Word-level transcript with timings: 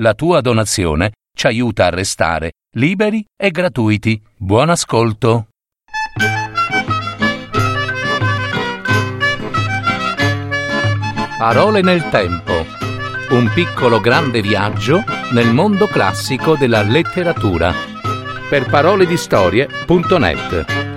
La 0.00 0.14
tua 0.14 0.40
donazione 0.40 1.14
ci 1.36 1.48
aiuta 1.48 1.86
a 1.86 1.90
restare 1.90 2.52
liberi 2.76 3.24
e 3.36 3.50
gratuiti. 3.50 4.22
Buon 4.36 4.70
ascolto. 4.70 5.48
Parole 11.36 11.82
nel 11.82 12.08
tempo. 12.10 12.64
Un 13.30 13.50
piccolo 13.52 13.98
grande 13.98 14.40
viaggio 14.40 15.02
nel 15.32 15.52
mondo 15.52 15.88
classico 15.88 16.54
della 16.54 16.82
letteratura. 16.82 17.72
Per 18.48 18.66
paroledistorie.net 18.66 20.87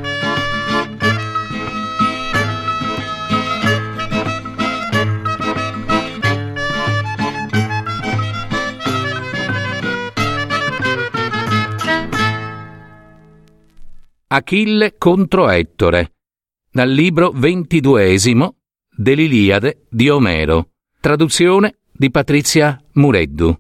Achille 14.34 14.96
contro 14.98 15.50
Ettore, 15.50 16.14
dal 16.72 16.90
libro 16.90 17.32
ventiduesimo 17.32 18.60
dell'Iliade 18.90 19.88
di 19.90 20.08
Omero, 20.08 20.70
traduzione 21.02 21.80
di 21.92 22.10
Patrizia 22.10 22.82
Mureddu, 22.94 23.54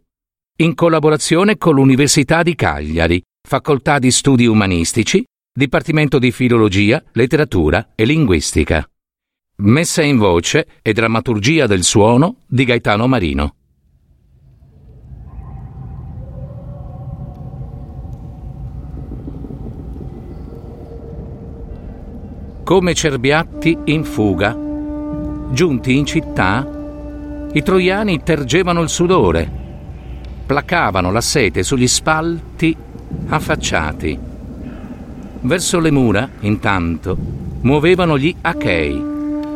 in 0.59 0.73
collaborazione 0.73 1.57
con 1.57 1.75
l'Università 1.75 2.41
di 2.41 2.55
Cagliari, 2.55 3.21
Facoltà 3.45 3.99
di 3.99 4.11
Studi 4.11 4.45
Umanistici, 4.45 5.21
Dipartimento 5.53 6.20
di 6.20 6.31
Filologia, 6.31 7.03
Letteratura 7.11 7.89
e 7.94 8.05
Linguistica. 8.05 8.89
Messa 9.58 10.03
in 10.03 10.16
voce 10.16 10.67
e 10.81 10.94
drammaturgia 10.94 11.67
del 11.67 11.83
suono 11.83 12.44
di 12.47 12.63
Gaetano 12.63 13.08
Marino. 13.08 13.55
Come 22.72 22.94
cerbiatti 22.94 23.77
in 23.83 24.05
fuga. 24.05 24.58
Giunti 25.52 25.97
in 25.97 26.05
città, 26.05 26.66
i 27.52 27.61
troiani 27.61 28.23
tergevano 28.23 28.80
il 28.80 28.88
sudore, 28.88 29.45
placavano 30.45 31.11
la 31.11 31.19
sete 31.19 31.63
sugli 31.63 31.86
spalti 31.86 32.73
affacciati. 33.28 34.17
Verso 35.41 35.80
le 35.81 35.91
mura, 35.91 36.30
intanto, 36.39 37.17
muovevano 37.59 38.17
gli 38.17 38.33
achei, 38.39 39.03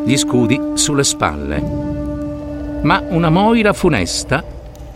gli 0.04 0.18
scudi 0.18 0.60
sulle 0.74 1.06
spalle. 1.06 2.82
Ma 2.82 3.02
una 3.12 3.30
moira 3.30 3.72
funesta 3.72 4.44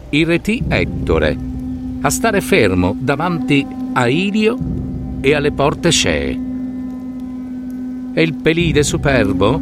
irretì 0.10 0.62
Ettore 0.68 1.38
a 2.02 2.10
stare 2.10 2.42
fermo 2.42 2.94
davanti 3.00 3.66
a 3.94 4.10
Ilio 4.10 4.58
e 5.22 5.34
alle 5.34 5.54
porte 5.54 5.90
scee 5.90 6.48
e 8.14 8.22
il 8.22 8.34
pelide 8.36 8.84
superbo 8.84 9.60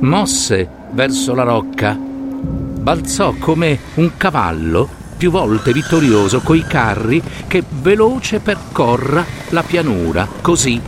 mosse 0.00 0.68
verso 0.90 1.34
la 1.34 1.42
rocca, 1.42 1.96
balzò 1.96 3.34
come 3.38 3.78
un 3.94 4.16
cavallo 4.16 4.88
più 5.16 5.30
volte 5.30 5.72
vittorioso 5.72 6.40
coi 6.40 6.64
carri 6.66 7.22
che 7.46 7.62
veloce 7.80 8.40
percorra 8.40 9.24
la 9.50 9.62
pianura, 9.62 10.26
così, 10.40 10.80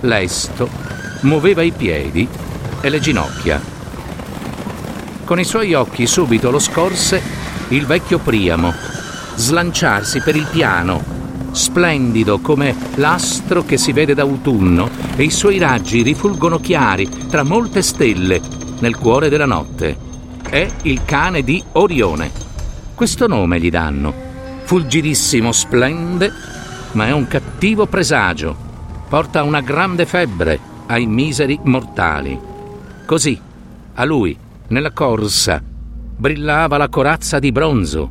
lesto, 0.00 0.68
muoveva 1.22 1.62
i 1.62 1.72
piedi 1.72 2.28
e 2.80 2.88
le 2.90 3.00
ginocchia. 3.00 3.60
Con 5.24 5.40
i 5.40 5.44
suoi 5.44 5.72
occhi 5.72 6.06
subito 6.06 6.50
lo 6.50 6.58
scorse 6.58 7.22
il 7.68 7.86
vecchio 7.86 8.18
Priamo, 8.18 8.74
slanciarsi 9.36 10.20
per 10.20 10.36
il 10.36 10.46
piano 10.50 11.19
splendido 11.52 12.38
come 12.38 12.74
l'astro 12.96 13.64
che 13.64 13.76
si 13.76 13.92
vede 13.92 14.14
d'autunno 14.14 14.88
e 15.16 15.24
i 15.24 15.30
suoi 15.30 15.58
raggi 15.58 16.02
rifulgono 16.02 16.58
chiari 16.58 17.08
tra 17.28 17.42
molte 17.42 17.82
stelle 17.82 18.40
nel 18.80 18.96
cuore 18.96 19.28
della 19.28 19.46
notte. 19.46 19.96
È 20.48 20.66
il 20.82 21.04
cane 21.04 21.42
di 21.42 21.62
Orione. 21.72 22.30
Questo 22.94 23.26
nome 23.26 23.60
gli 23.60 23.70
danno. 23.70 24.12
Fulgidissimo 24.64 25.52
splende, 25.52 26.32
ma 26.92 27.06
è 27.06 27.12
un 27.12 27.26
cattivo 27.26 27.86
presagio. 27.86 28.56
Porta 29.08 29.42
una 29.42 29.60
grande 29.60 30.06
febbre 30.06 30.58
ai 30.86 31.06
miseri 31.06 31.58
mortali. 31.64 32.38
Così, 33.06 33.40
a 33.94 34.04
lui, 34.04 34.36
nella 34.68 34.92
corsa, 34.92 35.62
brillava 35.62 36.76
la 36.76 36.88
corazza 36.88 37.38
di 37.38 37.52
bronzo. 37.52 38.10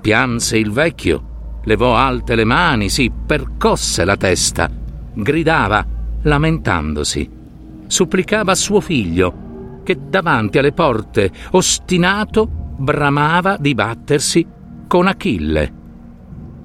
Pianse 0.00 0.56
il 0.56 0.70
vecchio 0.70 1.28
levò 1.64 1.94
alte 1.94 2.34
le 2.34 2.44
mani, 2.44 2.88
si 2.88 3.10
percosse 3.10 4.04
la 4.04 4.16
testa, 4.16 4.70
gridava, 5.12 5.84
lamentandosi. 6.22 7.38
Supplicava 7.86 8.54
suo 8.54 8.80
figlio, 8.80 9.80
che 9.82 9.98
davanti 10.08 10.58
alle 10.58 10.72
porte, 10.72 11.30
ostinato, 11.52 12.48
bramava 12.76 13.56
di 13.58 13.74
battersi 13.74 14.46
con 14.86 15.06
Achille. 15.06 15.72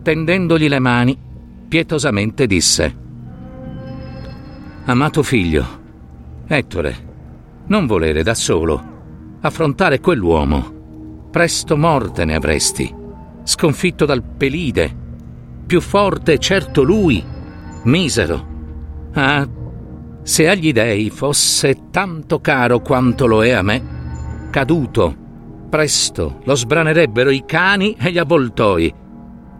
Tendendogli 0.01 0.67
le 0.67 0.79
mani, 0.79 1.17
pietosamente 1.67 2.45
disse: 2.45 2.95
Amato 4.85 5.23
figlio, 5.23 5.65
Ettore, 6.47 6.95
non 7.67 7.87
volere 7.87 8.21
da 8.21 8.35
solo 8.35 8.93
affrontare 9.41 9.99
quell'uomo. 9.99 10.73
Presto 11.31 11.75
morte 11.75 12.25
ne 12.25 12.35
avresti 12.35 13.03
sconfitto 13.45 14.05
dal 14.05 14.21
Pelide. 14.21 15.03
Più 15.65 15.79
forte 15.79 16.37
certo 16.37 16.83
lui, 16.83 17.23
misero. 17.83 18.53
Ah, 19.13 19.47
se 20.21 20.49
agli 20.49 20.73
dei 20.73 21.09
fosse 21.09 21.89
tanto 21.91 22.41
caro 22.41 22.81
quanto 22.81 23.27
lo 23.27 23.43
è 23.45 23.51
a 23.51 23.61
me, 23.61 24.49
caduto, 24.49 25.15
presto 25.69 26.39
lo 26.43 26.55
sbranerebbero 26.55 27.29
i 27.29 27.43
cani 27.45 27.95
e 27.97 28.11
gli 28.11 28.17
avvoltoi, 28.17 28.93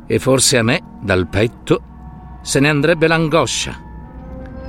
e 0.07 0.19
forse 0.19 0.57
a 0.57 0.63
me, 0.63 0.81
dal 1.01 1.27
petto, 1.27 1.81
se 2.41 2.59
ne 2.59 2.69
andrebbe 2.69 3.07
l'angoscia. 3.07 3.79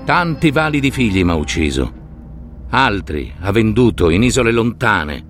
Tanti 0.04 0.50
validi 0.50 0.91
figli 0.91 1.25
m'ha 1.25 1.34
ucciso, 1.34 1.93
altri 2.71 3.33
ha 3.41 3.50
venduto 3.50 4.10
in 4.10 4.22
isole 4.22 4.53
lontane, 4.53 5.25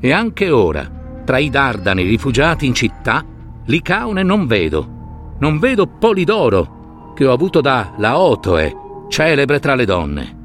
e 0.00 0.12
anche 0.12 0.50
ora, 0.50 0.97
tra 1.28 1.36
i 1.36 1.50
Dardani 1.50 2.04
rifugiati 2.04 2.64
in 2.64 2.72
città, 2.72 3.22
Licaone 3.66 4.22
non 4.22 4.46
vedo. 4.46 5.36
Non 5.40 5.58
vedo 5.58 5.86
Polidoro, 5.86 7.12
che 7.14 7.26
ho 7.26 7.34
avuto 7.34 7.60
da 7.60 7.92
Laotoe, 7.98 8.74
celebre 9.08 9.60
tra 9.60 9.74
le 9.74 9.84
donne. 9.84 10.36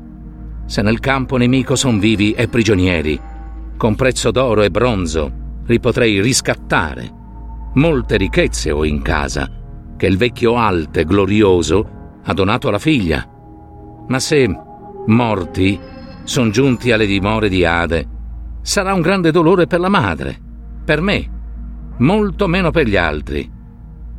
Se 0.65 0.81
nel 0.81 0.99
campo 0.99 1.37
nemico 1.37 1.77
son 1.77 1.99
vivi 1.99 2.33
e 2.33 2.49
prigionieri, 2.49 3.17
con 3.77 3.95
prezzo 3.95 4.29
d'oro 4.29 4.61
e 4.61 4.71
bronzo 4.71 5.31
li 5.67 5.79
potrei 5.79 6.19
riscattare. 6.19 7.09
Molte 7.75 8.17
ricchezze 8.17 8.69
ho 8.69 8.83
in 8.83 9.01
casa, 9.01 9.49
che 9.95 10.05
il 10.05 10.17
vecchio 10.17 10.57
Alte 10.57 11.05
glorioso 11.05 12.19
ha 12.23 12.33
donato 12.33 12.67
alla 12.67 12.77
figlia. 12.77 13.25
Ma 14.09 14.19
se, 14.19 14.53
morti, 15.05 15.79
son 16.25 16.51
giunti 16.51 16.91
alle 16.91 17.05
dimore 17.05 17.47
di 17.47 17.63
Ade, 17.63 18.05
sarà 18.61 18.93
un 18.93 18.99
grande 18.99 19.31
dolore 19.31 19.65
per 19.65 19.79
la 19.79 19.87
madre 19.87 20.42
per 20.83 21.01
me, 21.01 21.29
molto 21.97 22.47
meno 22.47 22.71
per 22.71 22.87
gli 22.87 22.97
altri, 22.97 23.49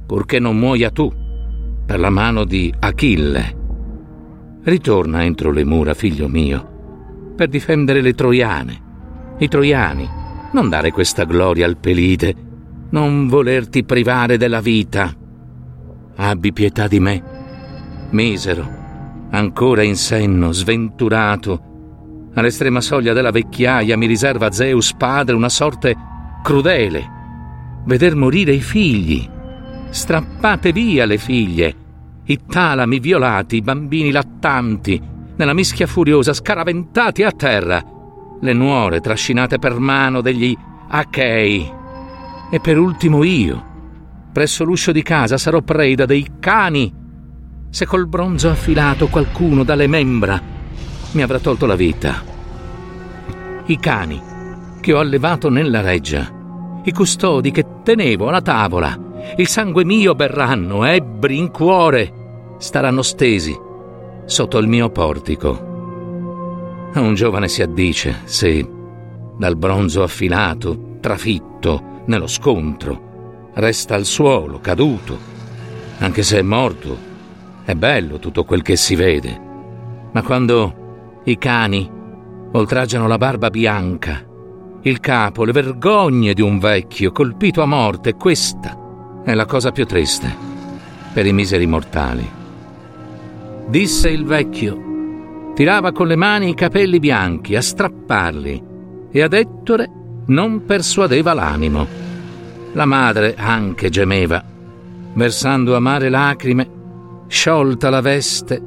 purché 0.06 0.38
non 0.38 0.58
muoia 0.58 0.91
tu 0.91 1.12
per 1.84 1.98
la 1.98 2.10
mano 2.10 2.44
di 2.44 2.72
Achille. 2.78 3.62
Ritorna 4.62 5.22
entro 5.22 5.50
le 5.50 5.64
mura, 5.64 5.92
figlio 5.92 6.28
mio, 6.28 7.32
per 7.36 7.48
difendere 7.48 8.00
le 8.00 8.14
troiane, 8.14 8.82
i 9.38 9.48
troiani. 9.48 10.08
Non 10.53 10.69
dare 10.69 10.92
questa 10.92 11.24
gloria 11.24 11.66
al 11.66 11.76
Pelide, 11.76 12.34
non 12.91 13.26
volerti 13.28 13.84
privare 13.84 14.39
della 14.39 14.60
vita. 14.60 15.12
Abbi 16.16 16.53
pietà 16.53 16.86
di 16.86 17.00
me, 17.00 17.22
misero, 18.10 18.66
ancora 19.30 19.83
in 19.83 19.97
senno, 19.97 20.53
sventurato. 20.53 21.72
All'estrema 22.34 22.80
soglia 22.80 23.12
della 23.12 23.33
vecchiaia 23.33 23.97
mi 23.97 24.06
riserva 24.06 24.53
Zeus 24.53 24.94
padre 24.94 25.34
una 25.34 25.48
sorte 25.48 25.94
crudele. 26.44 27.10
Veder 27.86 28.14
morire 28.14 28.52
i 28.52 28.60
figli. 28.60 29.26
Strappate 29.88 30.72
via 30.72 31.06
le 31.06 31.16
figlie, 31.16 31.74
i 32.24 32.38
talami 32.46 32.98
violati, 32.98 33.56
i 33.56 33.62
bambini 33.62 34.10
lattanti, 34.10 35.00
nella 35.36 35.54
mischia 35.54 35.86
furiosa 35.86 36.34
scaraventati 36.34 37.22
a 37.22 37.30
terra, 37.30 37.82
le 38.41 38.52
nuore 38.52 39.00
trascinate 39.00 39.58
per 39.58 39.78
mano 39.78 40.20
degli 40.20 40.54
Achei. 40.88 41.72
E 42.50 42.60
per 42.60 42.78
ultimo 42.78 43.24
io, 43.24 43.64
presso 44.30 44.64
l'uscio 44.64 44.92
di 44.92 45.02
casa, 45.02 45.38
sarò 45.38 45.62
preda 45.62 46.04
dei 46.04 46.26
cani. 46.41 46.92
Se 47.70 47.86
col 47.86 48.06
bronzo 48.06 48.50
affilato 48.50 49.08
qualcuno 49.08 49.64
dalle 49.64 49.86
membra 49.86 50.41
mi 51.12 51.22
avrà 51.22 51.38
tolto 51.38 51.64
la 51.66 51.76
vita. 51.76 52.22
I 53.66 53.78
cani 53.78 54.32
ho 54.92 54.98
allevato 54.98 55.48
nella 55.48 55.81
reggia, 55.81 56.31
i 56.83 56.92
custodi 56.92 57.51
che 57.51 57.65
tenevo 57.83 58.28
alla 58.28 58.42
tavola, 58.42 58.97
il 59.36 59.48
sangue 59.48 59.84
mio 59.84 60.15
berranno, 60.15 60.84
ebbri 60.84 61.39
in 61.39 61.51
cuore, 61.51 62.57
staranno 62.59 63.03
stesi 63.03 63.57
sotto 64.27 64.59
il 64.59 64.69
mio 64.69 64.91
portico. 64.91 65.72
Un 66.95 67.15
giovane 67.15 67.48
si 67.48 67.63
addice 67.63 68.21
se, 68.25 68.69
dal 69.36 69.57
bronzo 69.57 70.03
affilato, 70.03 70.97
trafitto 71.01 72.03
nello 72.07 72.27
scontro, 72.27 73.51
resta 73.54 73.95
al 73.95 74.04
suolo, 74.04 74.60
caduto, 74.60 75.19
anche 75.98 76.22
se 76.22 76.39
è 76.39 76.42
morto, 76.42 76.97
è 77.65 77.75
bello 77.75 78.19
tutto 78.19 78.45
quel 78.45 78.63
che 78.63 78.77
si 78.77 78.95
vede. 78.95 79.41
Ma 80.13 80.22
quando 80.22 81.22
i 81.25 81.39
cani 81.39 81.91
oltraggiano 82.53 83.09
la 83.09 83.19
barba 83.19 83.51
bianca, 83.51 84.22
il 84.86 85.01
capo, 85.01 85.45
le 85.45 85.53
vergogne 85.53 86.34
di 86.34 86.42
un 86.42 86.59
vecchio 86.59 87.10
colpito 87.10 87.63
a 87.63 87.66
morte, 87.66 88.15
questa 88.15 89.22
è 89.25 89.33
la 89.33 89.47
cosa 89.47 89.71
più 89.72 89.86
triste 89.86 90.31
per 91.13 91.25
i 91.25 91.33
miseri 91.33 91.66
mortali. 91.66 92.28
Disse 93.66 94.10
il 94.10 94.25
vecchio, 94.27 95.53
tirava 95.54 95.92
con 95.92 96.07
le 96.07 96.16
mani 96.16 96.51
i 96.51 96.54
capelli 96.54 96.98
bianchi 96.98 97.57
a 97.57 97.63
strapparli 97.63 98.63
e 99.10 99.22
ad 99.22 99.33
Ettore 99.33 99.91
non 100.27 100.65
persuadeva 100.66 101.33
l'animo. 101.33 101.87
La 102.72 102.84
madre 102.84 103.37
anche 103.39 103.89
gemeva, 103.89 104.45
versando 105.15 105.77
amare 105.77 106.10
lacrime, 106.10 106.69
sciolta 107.27 107.89
la 107.89 108.03
veste, 108.03 108.60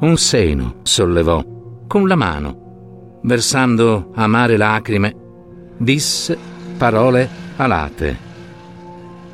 un 0.00 0.16
seno 0.16 0.76
sollevò 0.84 1.44
con 1.86 2.08
la 2.08 2.16
mano, 2.16 3.18
versando 3.24 4.10
amare 4.14 4.56
lacrime, 4.56 5.19
disse 5.80 6.36
parole 6.76 7.26
alate. 7.56 8.28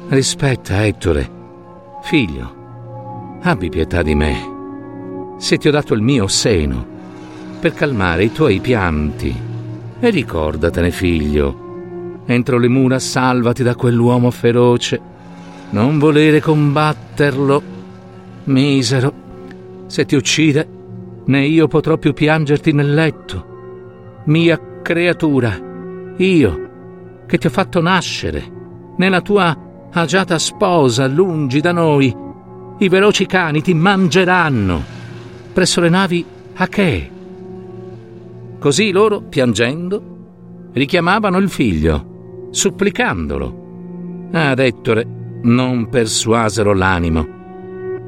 Rispetta, 0.08 0.86
Ettore. 0.86 1.34
Figlio, 2.02 3.38
abbi 3.42 3.68
pietà 3.68 4.02
di 4.02 4.14
me. 4.14 4.54
Se 5.38 5.58
ti 5.58 5.66
ho 5.66 5.72
dato 5.72 5.92
il 5.92 6.02
mio 6.02 6.28
seno 6.28 6.86
per 7.58 7.74
calmare 7.74 8.24
i 8.24 8.32
tuoi 8.32 8.60
pianti. 8.60 9.34
E 9.98 10.10
ricordatene, 10.10 10.92
figlio, 10.92 12.20
entro 12.26 12.58
le 12.58 12.68
mura 12.68 13.00
salvati 13.00 13.64
da 13.64 13.74
quell'uomo 13.74 14.30
feroce. 14.30 15.00
Non 15.70 15.98
volere 15.98 16.40
combatterlo, 16.40 17.62
misero. 18.44 19.12
Se 19.86 20.04
ti 20.04 20.14
uccide, 20.14 20.68
né 21.24 21.44
io 21.44 21.66
potrò 21.66 21.96
più 21.96 22.12
piangerti 22.12 22.70
nel 22.70 22.94
letto. 22.94 23.54
Mia 24.26 24.60
creatura, 24.82 25.65
io 26.18 27.24
che 27.26 27.38
ti 27.38 27.46
ho 27.46 27.50
fatto 27.50 27.80
nascere 27.80 28.42
nella 28.96 29.20
tua 29.20 29.88
agiata 29.90 30.38
sposa 30.38 31.06
lungi 31.06 31.60
da 31.60 31.72
noi, 31.72 32.14
i 32.78 32.88
veloci 32.88 33.26
cani 33.26 33.62
ti 33.62 33.74
mangeranno 33.74 34.94
presso 35.56 35.80
le 35.80 35.88
navi 35.88 36.22
Achee. 36.56 37.10
Così 38.58 38.90
loro, 38.90 39.22
piangendo, 39.22 40.70
richiamavano 40.72 41.38
il 41.38 41.48
figlio, 41.48 42.48
supplicandolo. 42.50 44.28
Ad 44.32 44.58
Ettore 44.58 45.06
non 45.42 45.88
persuasero 45.88 46.74
l'animo. 46.74 47.26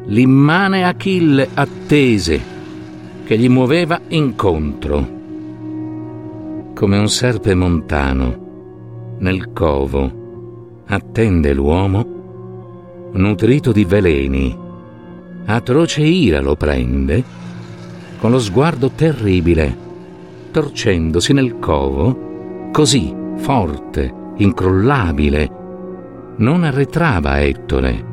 L'immane 0.06 0.84
Achille 0.84 1.48
attese, 1.54 2.40
che 3.24 3.38
gli 3.38 3.48
muoveva 3.48 3.98
incontro. 4.08 5.17
Come 6.78 6.96
un 6.96 7.08
serpe 7.08 7.56
montano. 7.56 9.16
Nel 9.18 9.52
covo 9.52 10.84
attende 10.86 11.52
l'uomo, 11.52 13.10
nutrito 13.14 13.72
di 13.72 13.84
veleni, 13.84 14.56
atroce 15.46 16.02
ira 16.02 16.40
lo 16.40 16.54
prende, 16.54 17.24
con 18.20 18.30
lo 18.30 18.38
sguardo 18.38 18.90
terribile, 18.90 19.76
torcendosi 20.52 21.32
nel 21.32 21.58
covo, 21.58 22.70
così 22.70 23.12
forte, 23.38 24.14
incrollabile, 24.36 25.50
non 26.36 26.62
arretrava 26.62 27.40
Ettore. 27.40 28.04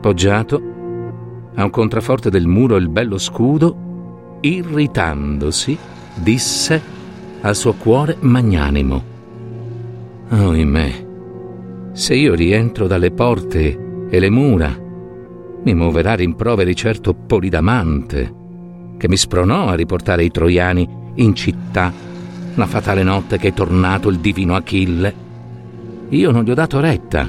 Poggiato 0.00 0.62
a 1.54 1.62
un 1.62 1.70
contraforte 1.70 2.28
del 2.28 2.48
muro 2.48 2.74
il 2.74 2.88
bello 2.88 3.18
scudo, 3.18 4.38
irritandosi, 4.40 5.78
disse 6.12 6.94
al 7.40 7.56
suo 7.56 7.74
cuore 7.74 8.16
magnanimo: 8.20 9.02
Oimè, 10.30 11.06
se 11.92 12.14
io 12.14 12.34
rientro 12.34 12.86
dalle 12.86 13.10
porte 13.10 14.06
e 14.08 14.18
le 14.18 14.30
mura, 14.30 14.74
mi 15.62 15.74
muoverà 15.74 16.14
rimproveri 16.14 16.74
certo 16.74 17.14
Polidamante, 17.14 18.34
che 18.96 19.08
mi 19.08 19.16
spronò 19.16 19.66
a 19.66 19.74
riportare 19.74 20.24
i 20.24 20.30
troiani 20.30 20.88
in 21.14 21.34
città 21.34 21.92
la 22.54 22.66
fatale 22.66 23.02
notte 23.02 23.38
che 23.38 23.48
è 23.48 23.52
tornato 23.52 24.08
il 24.08 24.18
divino 24.18 24.54
Achille. 24.54 25.24
Io 26.08 26.30
non 26.30 26.44
gli 26.44 26.50
ho 26.50 26.54
dato 26.54 26.80
retta 26.80 27.28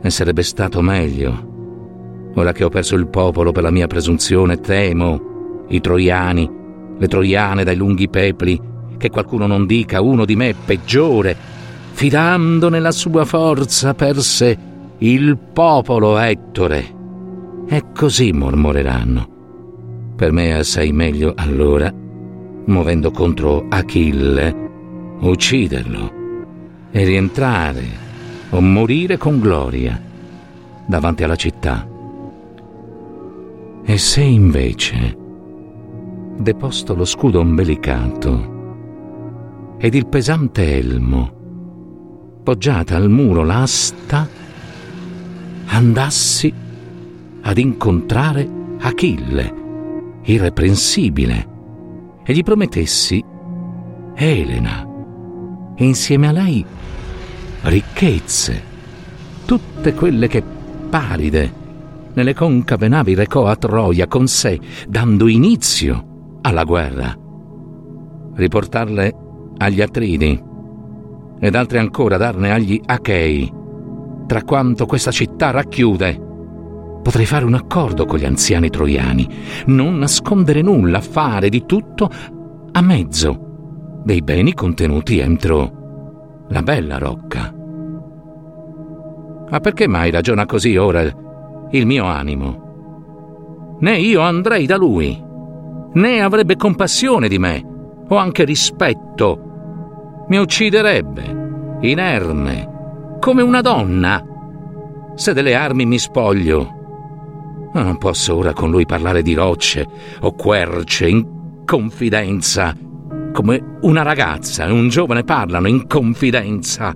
e 0.00 0.10
sarebbe 0.10 0.42
stato 0.42 0.80
meglio. 0.82 1.54
Ora 2.34 2.52
che 2.52 2.64
ho 2.64 2.68
perso 2.68 2.94
il 2.94 3.08
popolo 3.08 3.50
per 3.52 3.62
la 3.62 3.70
mia 3.70 3.86
presunzione, 3.86 4.60
temo 4.60 5.64
i 5.68 5.80
troiani, 5.80 6.50
le 6.96 7.08
troiane 7.08 7.64
dai 7.64 7.76
lunghi 7.76 8.08
pepli, 8.08 8.60
che 8.96 9.10
qualcuno 9.10 9.46
non 9.46 9.66
dica 9.66 10.00
uno 10.00 10.24
di 10.24 10.36
me 10.36 10.54
peggiore 10.54 11.54
fidando 11.96 12.68
nella 12.68 12.92
sua 12.92 13.24
forza, 13.24 13.94
perse 13.94 14.58
il 14.98 15.38
popolo 15.38 16.18
Ettore. 16.18 16.94
E 17.66 17.84
così 17.94 18.32
mormoreranno. 18.32 20.14
Per 20.14 20.30
me 20.30 20.48
è 20.48 20.52
assai 20.58 20.92
meglio 20.92 21.32
allora, 21.34 21.90
muovendo 22.66 23.10
contro 23.10 23.64
Achille, 23.70 24.54
ucciderlo 25.20 26.12
e 26.90 27.04
rientrare 27.04 27.84
o 28.50 28.60
morire 28.60 29.16
con 29.16 29.40
gloria 29.40 29.98
davanti 30.86 31.24
alla 31.24 31.36
città. 31.36 31.88
E 33.86 33.98
se 33.98 34.20
invece, 34.20 35.16
deposto 36.36 36.94
lo 36.94 37.06
scudo 37.06 37.40
ombelicato 37.40 38.55
ed 39.78 39.94
il 39.94 40.06
pesante 40.06 40.76
elmo, 40.76 42.38
appoggiata 42.38 42.96
al 42.96 43.10
muro 43.10 43.44
l'asta, 43.44 44.28
andassi 45.66 46.52
ad 47.42 47.58
incontrare 47.58 48.48
Achille, 48.78 49.54
irreprensibile, 50.22 51.48
e 52.24 52.32
gli 52.32 52.42
promettessi 52.42 53.22
Elena, 54.14 54.86
e 55.76 55.84
insieme 55.84 56.28
a 56.28 56.32
lei 56.32 56.64
ricchezze, 57.62 58.62
tutte 59.44 59.94
quelle 59.94 60.26
che 60.28 60.42
palide 60.88 61.64
nelle 62.14 62.32
concave 62.32 62.88
navi 62.88 63.14
recò 63.14 63.46
a 63.46 63.56
Troia 63.56 64.06
con 64.06 64.26
sé, 64.26 64.58
dando 64.88 65.28
inizio 65.28 66.38
alla 66.40 66.64
guerra. 66.64 67.14
Riportarle 68.34 69.25
agli 69.58 69.80
Atridi 69.80 70.42
ed 71.38 71.54
altre 71.54 71.78
ancora 71.78 72.16
darne 72.16 72.52
agli 72.52 72.80
Achei, 72.84 73.52
tra 74.26 74.42
quanto 74.42 74.86
questa 74.86 75.10
città 75.10 75.50
racchiude. 75.50 76.24
Potrei 77.02 77.26
fare 77.26 77.44
un 77.44 77.54
accordo 77.54 78.04
con 78.04 78.18
gli 78.18 78.24
anziani 78.24 78.68
troiani, 78.68 79.28
non 79.66 79.96
nascondere 79.98 80.62
nulla, 80.62 81.00
fare 81.00 81.48
di 81.48 81.64
tutto 81.64 82.10
a 82.72 82.80
mezzo 82.80 84.00
dei 84.04 84.22
beni 84.22 84.54
contenuti 84.54 85.18
entro 85.18 86.44
la 86.48 86.62
bella 86.62 86.98
rocca. 86.98 87.54
Ma 89.48 89.60
perché 89.60 89.86
mai 89.86 90.10
ragiona 90.10 90.46
così 90.46 90.76
ora 90.76 91.02
il 91.70 91.86
mio 91.86 92.04
animo? 92.04 93.76
Né 93.80 93.98
io 93.98 94.20
andrei 94.22 94.66
da 94.66 94.76
lui, 94.76 95.22
né 95.92 96.20
avrebbe 96.20 96.56
compassione 96.56 97.28
di 97.28 97.38
me, 97.38 97.64
o 98.08 98.16
anche 98.16 98.44
rispetto 98.44 99.45
mi 100.28 100.38
ucciderebbe, 100.38 101.78
inerme, 101.82 103.18
come 103.20 103.42
una 103.42 103.60
donna. 103.60 104.24
Se 105.14 105.32
delle 105.32 105.54
armi 105.54 105.86
mi 105.86 105.98
spoglio. 105.98 106.74
non 107.72 107.96
posso 107.98 108.34
ora 108.34 108.52
con 108.52 108.70
lui 108.70 108.86
parlare 108.86 109.22
di 109.22 109.34
rocce 109.34 109.86
o 110.20 110.34
querce 110.34 111.08
in 111.08 111.64
confidenza, 111.64 112.74
come 113.32 113.78
una 113.82 114.02
ragazza 114.02 114.66
e 114.66 114.72
un 114.72 114.88
giovane 114.88 115.22
parlano 115.22 115.68
in 115.68 115.86
confidenza, 115.86 116.92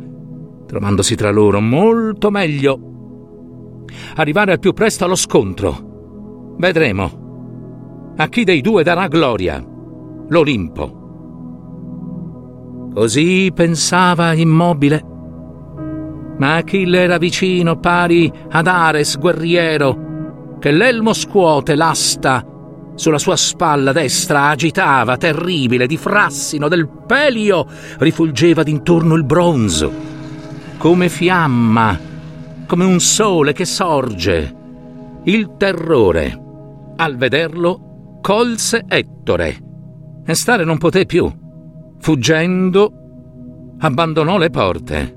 trovandosi 0.66 1.14
tra 1.14 1.30
loro 1.30 1.60
molto 1.60 2.30
meglio. 2.30 3.84
Arrivare 4.16 4.52
al 4.52 4.58
più 4.58 4.72
presto 4.72 5.04
allo 5.04 5.16
scontro. 5.16 6.54
Vedremo. 6.58 8.14
A 8.16 8.28
chi 8.28 8.44
dei 8.44 8.60
due 8.60 8.82
darà 8.82 9.06
gloria? 9.06 9.64
L'Olimpo 10.28 10.99
Così 12.92 13.50
pensava 13.54 14.32
immobile, 14.32 15.04
Ma 16.38 16.56
Achille 16.56 17.02
era 17.02 17.18
vicino, 17.18 17.78
pari 17.78 18.32
ad 18.50 18.66
Ares 18.66 19.18
guerriero, 19.18 20.56
che 20.58 20.70
l'elmo 20.70 21.12
scuote 21.12 21.74
l'asta 21.74 22.44
sulla 22.94 23.18
sua 23.18 23.36
spalla 23.36 23.92
destra 23.92 24.48
agitava, 24.48 25.16
terribile, 25.16 25.86
di 25.86 25.96
frassino, 25.96 26.68
del 26.68 26.88
pelio, 27.06 27.66
rifulgeva 27.98 28.62
d'intorno 28.62 29.14
il 29.14 29.24
bronzo, 29.24 29.92
come 30.78 31.08
fiamma, 31.08 31.98
come 32.66 32.84
un 32.84 33.00
sole 33.00 33.52
che 33.52 33.64
sorge. 33.66 34.56
Il 35.24 35.56
terrore, 35.58 36.42
al 36.96 37.16
vederlo, 37.16 38.18
colse 38.20 38.84
Ettore 38.88 39.58
e 40.24 40.34
stare 40.34 40.64
non 40.64 40.78
poté 40.78 41.04
più. 41.06 41.39
Fuggendo, 42.00 42.92
abbandonò 43.78 44.38
le 44.38 44.50
porte. 44.50 45.16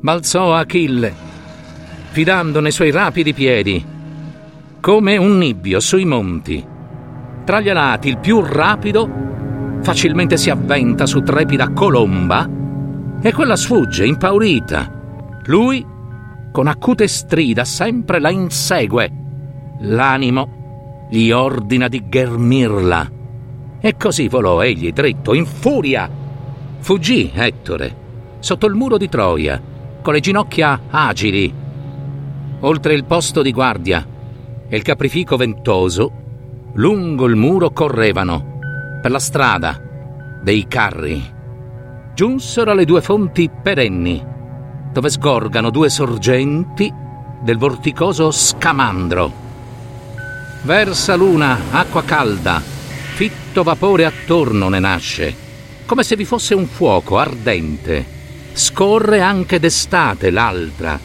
Balzò 0.00 0.54
Achille, 0.54 1.12
fidando 2.10 2.60
nei 2.60 2.72
suoi 2.72 2.90
rapidi 2.90 3.32
piedi, 3.32 3.84
come 4.80 5.16
un 5.16 5.38
nibbio 5.38 5.80
sui 5.80 6.04
monti 6.04 6.72
tra 7.44 7.60
gli 7.60 7.68
alati 7.68 8.08
il 8.08 8.18
più 8.18 8.40
rapido 8.40 9.22
facilmente 9.82 10.38
si 10.38 10.48
avventa 10.48 11.04
su 11.04 11.22
trepida 11.22 11.72
colomba 11.72 12.48
e 13.20 13.32
quella 13.32 13.56
sfugge, 13.56 14.06
impaurita. 14.06 14.90
Lui, 15.44 15.84
con 16.50 16.66
acute 16.66 17.06
strida, 17.06 17.64
sempre 17.64 18.18
la 18.18 18.30
insegue. 18.30 19.12
L'animo 19.80 21.06
gli 21.10 21.30
ordina 21.30 21.88
di 21.88 22.02
ghermirla. 22.08 23.10
E 23.86 23.98
così 23.98 24.28
volò 24.28 24.62
egli 24.62 24.90
dritto, 24.94 25.34
in 25.34 25.44
furia. 25.44 26.08
Fuggì 26.78 27.30
Ettore, 27.34 27.96
sotto 28.38 28.64
il 28.64 28.72
muro 28.72 28.96
di 28.96 29.10
Troia, 29.10 29.60
con 30.00 30.14
le 30.14 30.20
ginocchia 30.20 30.84
agili. 30.88 31.52
Oltre 32.60 32.94
il 32.94 33.04
posto 33.04 33.42
di 33.42 33.52
guardia 33.52 34.06
e 34.66 34.74
il 34.74 34.80
caprifico 34.80 35.36
ventoso, 35.36 36.10
lungo 36.72 37.26
il 37.26 37.36
muro 37.36 37.72
correvano, 37.72 38.58
per 39.02 39.10
la 39.10 39.18
strada, 39.18 39.78
dei 40.42 40.66
carri. 40.66 41.22
Giunsero 42.14 42.70
alle 42.70 42.86
due 42.86 43.02
fonti 43.02 43.50
perenni, 43.50 44.24
dove 44.94 45.10
sgorgano 45.10 45.68
due 45.68 45.90
sorgenti 45.90 46.90
del 47.42 47.58
vorticoso 47.58 48.30
scamandro. 48.30 49.30
Versa 50.62 51.16
l'una 51.16 51.58
acqua 51.70 52.02
calda, 52.02 52.72
fitto 53.14 53.62
vapore 53.62 54.06
attorno 54.06 54.68
ne 54.68 54.80
nasce, 54.80 55.36
come 55.86 56.02
se 56.02 56.16
vi 56.16 56.24
fosse 56.24 56.52
un 56.52 56.66
fuoco 56.66 57.16
ardente. 57.16 58.04
Scorre 58.52 59.20
anche 59.20 59.60
d'estate 59.60 60.30
l'altra, 60.30 60.98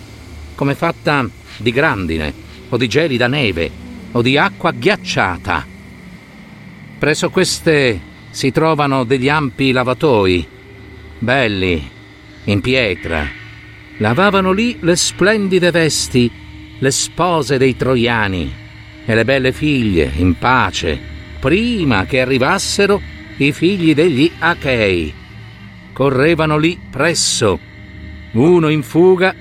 come 0.56 0.74
fatta 0.74 1.30
di 1.58 1.72
grandine 1.72 2.34
o 2.70 2.78
di 2.78 2.88
gelida 2.88 3.28
neve 3.28 3.70
o 4.14 4.24
di 4.24 4.40
acqua 4.40 4.72
ghiacciata. 4.72 5.64
Presso 6.98 7.30
queste 7.30 8.02
si 8.32 8.52
trovano 8.52 9.04
degli 9.04 9.30
ampi 9.30 9.72
lavatoi, 9.72 10.48
belli, 11.20 11.90
in 12.46 12.60
pietra. 12.62 13.28
Lavavano 13.98 14.52
lì 14.52 14.78
le 14.80 14.96
splendide 14.96 15.70
vesti, 15.70 16.32
le 16.80 16.90
spose 16.90 17.60
dei 17.60 17.78
troiani 17.78 18.52
e 19.06 19.14
le 19.14 19.26
belle 19.26 19.52
figlie 19.52 20.12
in 20.16 20.36
pace, 20.40 21.18
prima 21.40 22.06
che 22.06 22.22
arrivassero 22.22 23.02
i 23.38 23.52
figli 23.52 23.94
degli 23.94 24.32
Achei. 24.40 25.14
Correvano 25.94 26.58
lì 26.58 26.80
presso, 26.90 27.60
uno 28.32 28.70
in 28.70 28.84
fuga, 28.84 29.36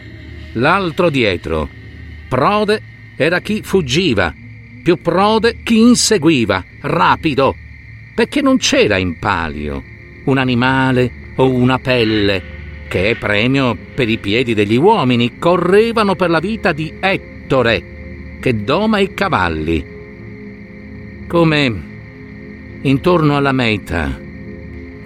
l'altro 0.52 1.11
dietro. 1.11 1.69
Prode 2.28 2.83
era 3.17 3.40
chi 3.40 3.62
fuggiva 3.62 4.35
più 4.88 5.02
prode 5.02 5.59
chi 5.62 5.81
inseguiva, 5.81 6.64
rapido, 6.81 7.55
perché 8.14 8.40
non 8.40 8.57
c'era 8.57 8.97
in 8.97 9.19
palio 9.19 9.85
un 10.25 10.38
animale 10.38 11.11
o 11.37 11.50
una 11.50 11.78
pelle, 11.78 12.43
che 12.88 13.11
è 13.11 13.14
premio 13.17 13.76
per 13.95 14.09
i 14.09 14.17
piedi 14.17 14.55
degli 14.55 14.76
uomini, 14.76 15.38
correvano 15.38 16.14
per 16.17 16.31
la 16.31 16.38
vita 16.38 16.73
di 16.73 16.95
Ettore, 16.99 18.37
che 18.40 18.64
doma 18.64 18.99
i 18.99 19.12
cavalli. 19.12 19.98
Come 21.28 21.82
intorno 22.80 23.37
alla 23.37 23.52
meta 23.52 24.18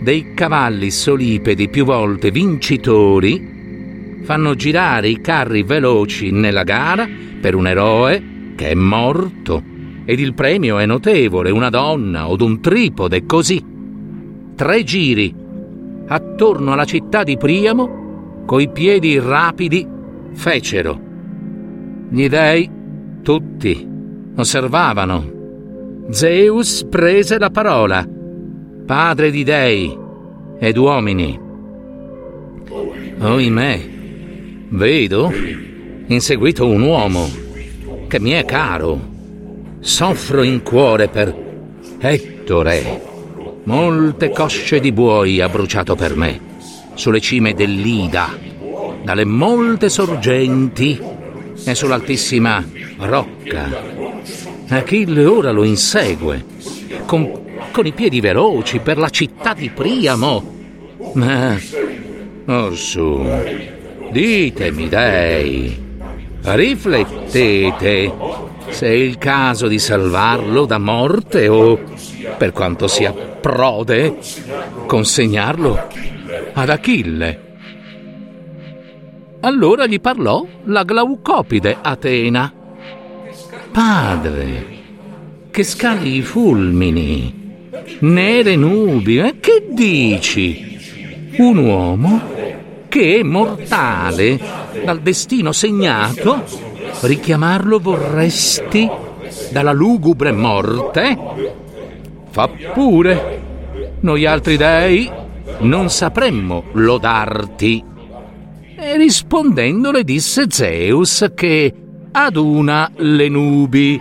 dei 0.00 0.34
cavalli 0.34 0.92
solipedi 0.92 1.68
più 1.68 1.84
volte 1.84 2.30
vincitori 2.30 4.20
fanno 4.22 4.54
girare 4.54 5.08
i 5.08 5.20
carri 5.20 5.64
veloci 5.64 6.30
nella 6.30 6.62
gara 6.62 7.08
per 7.40 7.56
un 7.56 7.66
eroe 7.66 8.22
che 8.54 8.70
è 8.70 8.74
morto 8.74 9.64
ed 10.04 10.20
il 10.20 10.32
premio 10.34 10.78
è 10.78 10.86
notevole, 10.86 11.50
una 11.50 11.70
donna 11.70 12.28
od 12.28 12.40
un 12.40 12.60
tripode, 12.60 13.26
così. 13.26 13.60
Tre 14.54 14.84
giri 14.84 15.34
attorno 16.06 16.72
alla 16.72 16.84
città 16.84 17.24
di 17.24 17.36
Priamo, 17.36 18.44
coi 18.46 18.70
piedi 18.70 19.18
rapidi, 19.18 19.84
fecero. 20.34 21.00
Gli 22.10 22.28
dei, 22.28 22.70
tutti, 23.22 23.88
osservavano. 24.36 25.31
Zeus 26.12 26.84
prese 26.90 27.38
la 27.38 27.48
parola, 27.48 28.06
padre 28.84 29.30
di 29.30 29.44
dei 29.44 29.96
ed 30.60 30.76
uomini. 30.76 31.40
Oimè, 33.18 33.80
vedo 34.68 35.32
inseguito 36.08 36.66
un 36.66 36.82
uomo 36.82 37.30
che 38.08 38.20
mi 38.20 38.32
è 38.32 38.44
caro 38.44 39.00
soffro 39.80 40.42
in 40.42 40.62
cuore 40.62 41.08
per 41.08 41.34
Ettore. 41.98 43.00
Molte 43.64 44.30
cosce 44.32 44.80
di 44.80 44.92
buoi 44.92 45.40
ha 45.40 45.48
bruciato 45.48 45.96
per 45.96 46.14
me, 46.14 46.38
sulle 46.92 47.20
cime 47.20 47.54
dell'Ida, 47.54 48.36
dalle 49.02 49.24
molte 49.24 49.88
sorgenti 49.88 51.00
e 51.64 51.74
sull'altissima 51.74 52.62
rocca. 52.98 54.01
Achille 54.72 55.24
ora 55.26 55.50
lo 55.50 55.64
insegue, 55.64 56.44
con, 57.04 57.30
con 57.70 57.86
i 57.86 57.92
piedi 57.92 58.20
veloci 58.20 58.78
per 58.78 58.96
la 58.96 59.10
città 59.10 59.52
di 59.52 59.68
Priamo. 59.68 60.42
Ma, 61.14 61.58
oh 62.46 62.74
su, 62.74 63.22
ditemi 64.10 64.88
dei, 64.88 65.78
riflettete 66.40 68.12
se 68.68 68.86
è 68.86 68.90
il 68.90 69.18
caso 69.18 69.68
di 69.68 69.78
salvarlo 69.78 70.64
da 70.64 70.78
morte 70.78 71.48
o, 71.48 71.78
per 72.38 72.52
quanto 72.52 72.88
sia 72.88 73.12
prode, 73.12 74.16
consegnarlo 74.86 75.88
ad 76.54 76.68
Achille. 76.70 77.50
Allora 79.40 79.86
gli 79.86 80.00
parlò 80.00 80.46
la 80.64 80.84
Glaucopide 80.84 81.76
Atena. 81.82 82.54
Padre, 83.72 84.66
che 85.50 85.62
scali 85.62 86.16
i 86.16 86.20
fulmini, 86.20 87.70
nere 88.00 88.54
nubi, 88.54 89.16
eh? 89.16 89.40
che 89.40 89.68
dici? 89.70 90.78
Un 91.38 91.56
uomo 91.56 92.20
che 92.88 93.20
è 93.20 93.22
mortale 93.22 94.38
dal 94.84 95.00
destino 95.00 95.52
segnato 95.52 96.44
richiamarlo 97.00 97.78
vorresti 97.78 98.86
dalla 99.50 99.72
lugubre 99.72 100.32
morte? 100.32 101.18
Fa 102.28 102.50
pure. 102.74 103.40
Noi 104.00 104.26
altri 104.26 104.58
dei 104.58 105.10
non 105.60 105.88
sapremmo 105.88 106.64
lodarti. 106.72 107.82
E 108.76 108.96
rispondendo 108.98 109.90
le 109.90 110.04
disse 110.04 110.44
Zeus 110.50 111.30
che 111.34 111.81
aduna 112.12 112.90
le 112.96 113.28
nubi. 113.28 114.00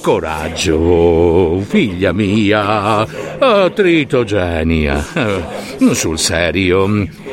coraggio, 0.00 1.60
figlia 1.60 2.12
mia, 2.12 3.06
tritogenia. 3.72 5.04
Sul 5.92 6.18
serio, 6.18 6.86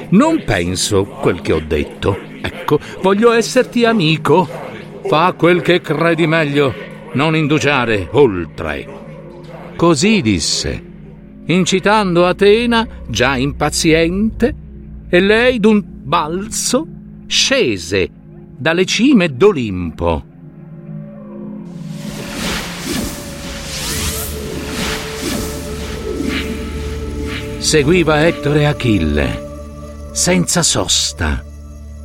non 0.10 0.44
penso 0.46 1.04
quel 1.06 1.42
che 1.42 1.54
ho 1.54 1.62
detto. 1.66 2.18
Ecco, 2.42 2.80
voglio 3.02 3.32
esserti 3.32 3.86
amico. 3.86 4.48
Fa 5.06 5.34
quel 5.36 5.62
che 5.62 5.82
credi 5.82 6.28
meglio, 6.28 6.74
non 7.14 7.36
indugiare 7.36 8.08
oltre. 8.12 9.02
Così 9.76 10.22
disse, 10.22 10.84
incitando 11.46 12.26
Atena, 12.26 12.88
già 13.08 13.36
impaziente, 13.36 14.56
e 15.10 15.20
lei 15.20 15.60
d'un 15.60 15.84
balzo 15.84 16.88
scese 17.28 18.10
dalle 18.64 18.86
cime 18.86 19.36
d'Olimpo. 19.36 20.24
Seguiva 27.58 28.26
Ettore 28.26 28.66
Achille 28.66 29.42
senza 30.14 30.64
sosta, 30.64 31.44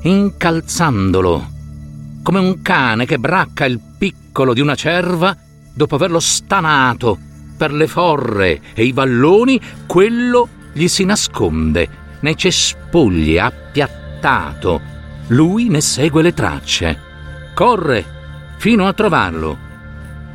incalzandolo, 0.02 1.48
come 2.24 2.40
un 2.40 2.60
cane 2.60 3.06
che 3.06 3.18
bracca 3.18 3.64
il 3.64 3.80
piccolo 3.96 4.52
di 4.52 4.60
una 4.60 4.74
cerva 4.74 5.36
dopo 5.72 5.94
averlo 5.94 6.18
stanato 6.18 7.16
per 7.56 7.72
le 7.72 7.86
forre 7.86 8.60
e 8.74 8.82
i 8.82 8.90
valloni, 8.90 9.60
quello 9.86 10.48
gli 10.72 10.88
si 10.88 11.04
nasconde 11.04 11.88
nei 12.18 12.36
cespugli 12.36 13.38
appiattato. 13.38 14.97
Lui 15.28 15.68
ne 15.68 15.80
segue 15.80 16.22
le 16.22 16.32
tracce. 16.32 16.98
Corre 17.54 18.04
fino 18.56 18.86
a 18.86 18.92
trovarlo. 18.92 19.66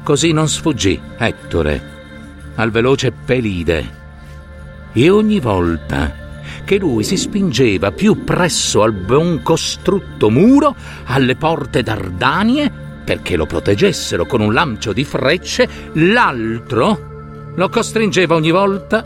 Così 0.03 0.31
non 0.31 0.47
sfuggì 0.47 0.99
Ettore 1.17 1.91
al 2.55 2.69
veloce 2.71 3.11
Pelide. 3.11 4.01
E 4.93 5.09
ogni 5.09 5.39
volta 5.39 6.21
che 6.63 6.77
lui 6.77 7.03
si 7.03 7.17
spingeva 7.17 7.91
più 7.91 8.23
presso 8.23 8.83
al 8.83 8.93
ben 8.93 9.41
costrutto 9.41 10.29
muro, 10.29 10.75
alle 11.05 11.35
porte 11.35 11.81
d'Ardanie, 11.81 12.71
perché 13.03 13.35
lo 13.35 13.45
proteggessero 13.45 14.25
con 14.25 14.41
un 14.41 14.53
lancio 14.53 14.93
di 14.93 15.03
frecce, 15.03 15.67
l'altro 15.93 17.51
lo 17.55 17.69
costringeva 17.69 18.35
ogni 18.35 18.51
volta 18.51 19.05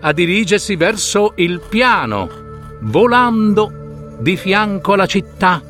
a 0.00 0.12
dirigersi 0.12 0.76
verso 0.76 1.32
il 1.36 1.60
piano, 1.68 2.28
volando 2.80 3.84
di 4.18 4.36
fianco 4.36 4.92
alla 4.92 5.06
città, 5.06 5.62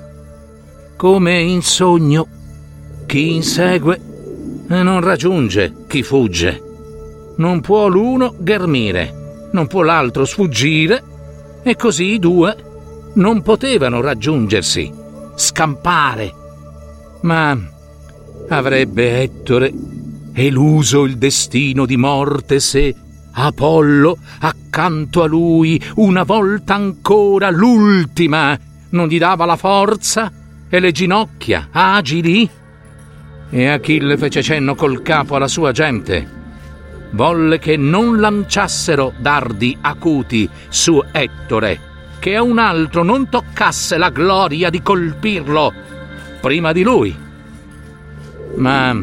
come 0.96 1.40
in 1.40 1.62
sogno. 1.62 2.26
Chi 3.06 3.34
insegue 3.34 4.00
non 4.68 5.00
raggiunge 5.00 5.84
chi 5.86 6.02
fugge. 6.02 6.62
Non 7.36 7.60
può 7.60 7.88
l'uno 7.88 8.34
ghermire, 8.38 9.48
non 9.52 9.66
può 9.66 9.82
l'altro 9.82 10.24
sfuggire, 10.24 11.02
e 11.62 11.76
così 11.76 12.14
i 12.14 12.18
due 12.18 12.56
non 13.14 13.42
potevano 13.42 14.00
raggiungersi, 14.00 14.92
scampare. 15.34 16.34
Ma 17.22 17.58
avrebbe 18.48 19.22
Ettore 19.22 19.72
eluso 20.32 21.04
il 21.04 21.16
destino 21.16 21.86
di 21.86 21.96
morte 21.96 22.60
se 22.60 22.94
Apollo, 23.32 24.18
accanto 24.76 25.23
a 25.23 25.26
lui, 25.26 25.83
una 25.95 26.23
volta 26.23 26.75
ancora, 26.75 27.49
l'ultima, 27.49 28.59
non 28.90 29.09
gli 29.09 29.16
dava 29.16 29.47
la 29.47 29.56
forza 29.56 30.30
e 30.68 30.80
le 30.80 30.92
ginocchia 30.92 31.68
agili? 31.71 32.49
E 33.49 33.68
Achille 33.68 34.18
fece 34.18 34.42
cenno 34.42 34.75
col 34.75 35.00
capo 35.00 35.37
alla 35.37 35.49
sua 35.49 35.73
gente. 35.73 36.35
Volle 37.12 37.59
che 37.59 37.78
non 37.78 38.21
lanciassero 38.21 39.14
dardi 39.16 39.75
acuti 39.80 40.47
su 40.68 41.02
Ettore, 41.11 41.80
che 42.18 42.37
a 42.37 42.42
un 42.42 42.59
altro 42.59 43.02
non 43.02 43.30
toccasse 43.30 43.97
la 43.97 44.11
gloria 44.11 44.68
di 44.68 44.83
colpirlo 44.83 45.73
prima 46.42 46.73
di 46.73 46.83
lui. 46.83 47.16
Ma 48.56 48.95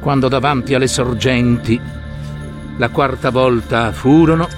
quando 0.00 0.26
davanti 0.26 0.74
alle 0.74 0.88
sorgenti 0.88 1.80
la 2.76 2.88
quarta 2.90 3.30
volta 3.30 3.92
furono 3.92 4.48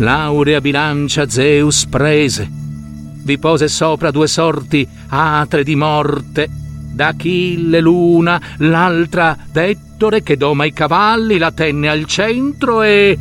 L'aurea 0.00 0.62
bilancia 0.62 1.28
Zeus 1.28 1.84
prese, 1.84 2.48
vi 2.50 3.38
pose 3.38 3.68
sopra 3.68 4.10
due 4.10 4.26
sorti 4.26 4.88
atre 5.08 5.62
di 5.62 5.76
morte, 5.76 6.48
d'Achille 6.48 7.80
l'una, 7.80 8.40
l'altra 8.58 9.36
d'Ettore 9.52 10.22
che 10.22 10.38
doma 10.38 10.64
i 10.64 10.72
cavalli, 10.72 11.36
la 11.36 11.52
tenne 11.52 11.90
al 11.90 12.06
centro 12.06 12.80
e 12.80 13.18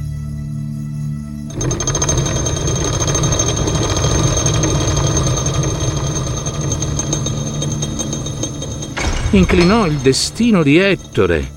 inclinò 9.31 9.85
il 9.85 9.97
destino 9.97 10.63
di 10.63 10.77
Ettore, 10.77 11.47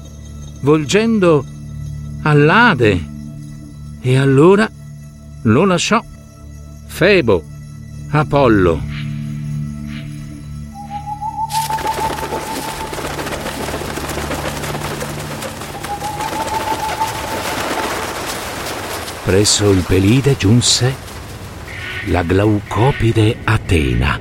volgendo 0.61 1.45
all'Ade, 2.23 3.11
e 4.01 4.17
allora 4.17 4.71
lo 5.45 5.65
lasciò 5.65 6.03
Febo, 6.87 7.43
Apollo. 8.11 8.91
Presso 19.25 19.71
il 19.71 19.85
Pelide 19.87 20.37
giunse 20.37 20.95
la 22.07 22.23
glaucopide 22.23 23.39
Atena 23.45 24.21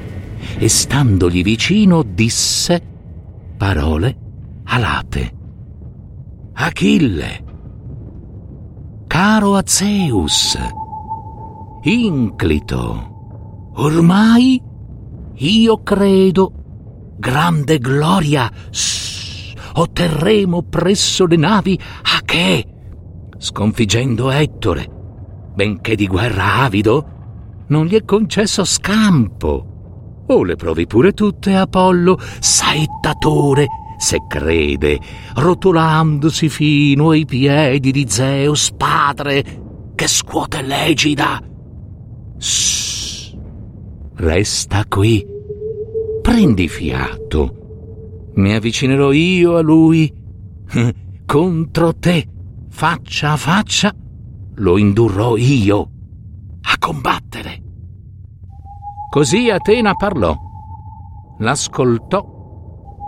e 0.57 0.69
standogli 0.69 1.41
vicino 1.41 2.03
disse 2.03 2.90
parole 3.61 4.17
alate. 4.63 5.31
Achille, 6.53 7.43
caro 9.05 9.55
a 9.55 9.61
Zeus, 9.63 10.57
inclito, 11.83 13.69
ormai 13.75 14.59
io 15.35 15.83
credo 15.83 16.51
grande 17.19 17.77
gloria 17.77 18.49
otterremo 19.73 20.63
presso 20.63 21.27
le 21.27 21.35
navi 21.35 21.79
a 22.01 22.21
che, 22.25 22.65
sconfiggendo 23.37 24.31
Ettore, 24.31 24.89
benché 25.53 25.93
di 25.93 26.07
guerra 26.07 26.63
avido, 26.63 27.65
non 27.67 27.85
gli 27.85 27.93
è 27.93 28.03
concesso 28.05 28.65
scampo 28.65 29.70
o 30.27 30.43
le 30.43 30.55
provi 30.55 30.87
pure 30.87 31.13
tutte, 31.13 31.55
Apollo, 31.55 32.17
saettatore, 32.39 33.67
se 33.97 34.25
crede, 34.27 34.99
rotolandosi 35.35 36.49
fino 36.49 37.11
ai 37.11 37.25
piedi 37.25 37.91
di 37.91 38.05
Zeus, 38.07 38.71
padre, 38.71 39.43
che 39.95 40.07
scuote 40.07 40.61
l'egida. 40.61 41.41
Shh, 42.37 43.35
resta 44.15 44.85
qui, 44.87 45.25
prendi 46.21 46.67
fiato, 46.67 48.31
mi 48.35 48.53
avvicinerò 48.53 49.11
io 49.11 49.57
a 49.57 49.61
lui, 49.61 50.11
contro 51.25 51.95
te, 51.95 52.27
faccia 52.69 53.33
a 53.33 53.37
faccia, 53.37 53.93
lo 54.55 54.77
indurrò 54.77 55.37
io 55.37 55.89
a 56.61 56.77
combattere. 56.79 57.60
Così 59.11 59.49
Atena 59.49 59.93
parlò, 59.93 60.33
l'ascoltò, 61.39 62.25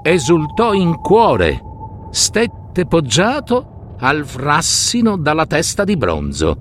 esultò 0.04 0.74
in 0.74 0.98
cuore, 1.00 1.63
stette 2.10 2.86
poggiato 2.86 3.96
al 4.00 4.26
frassino 4.26 5.16
dalla 5.16 5.46
testa 5.46 5.86
di 5.86 5.96
bronzo. 5.96 6.58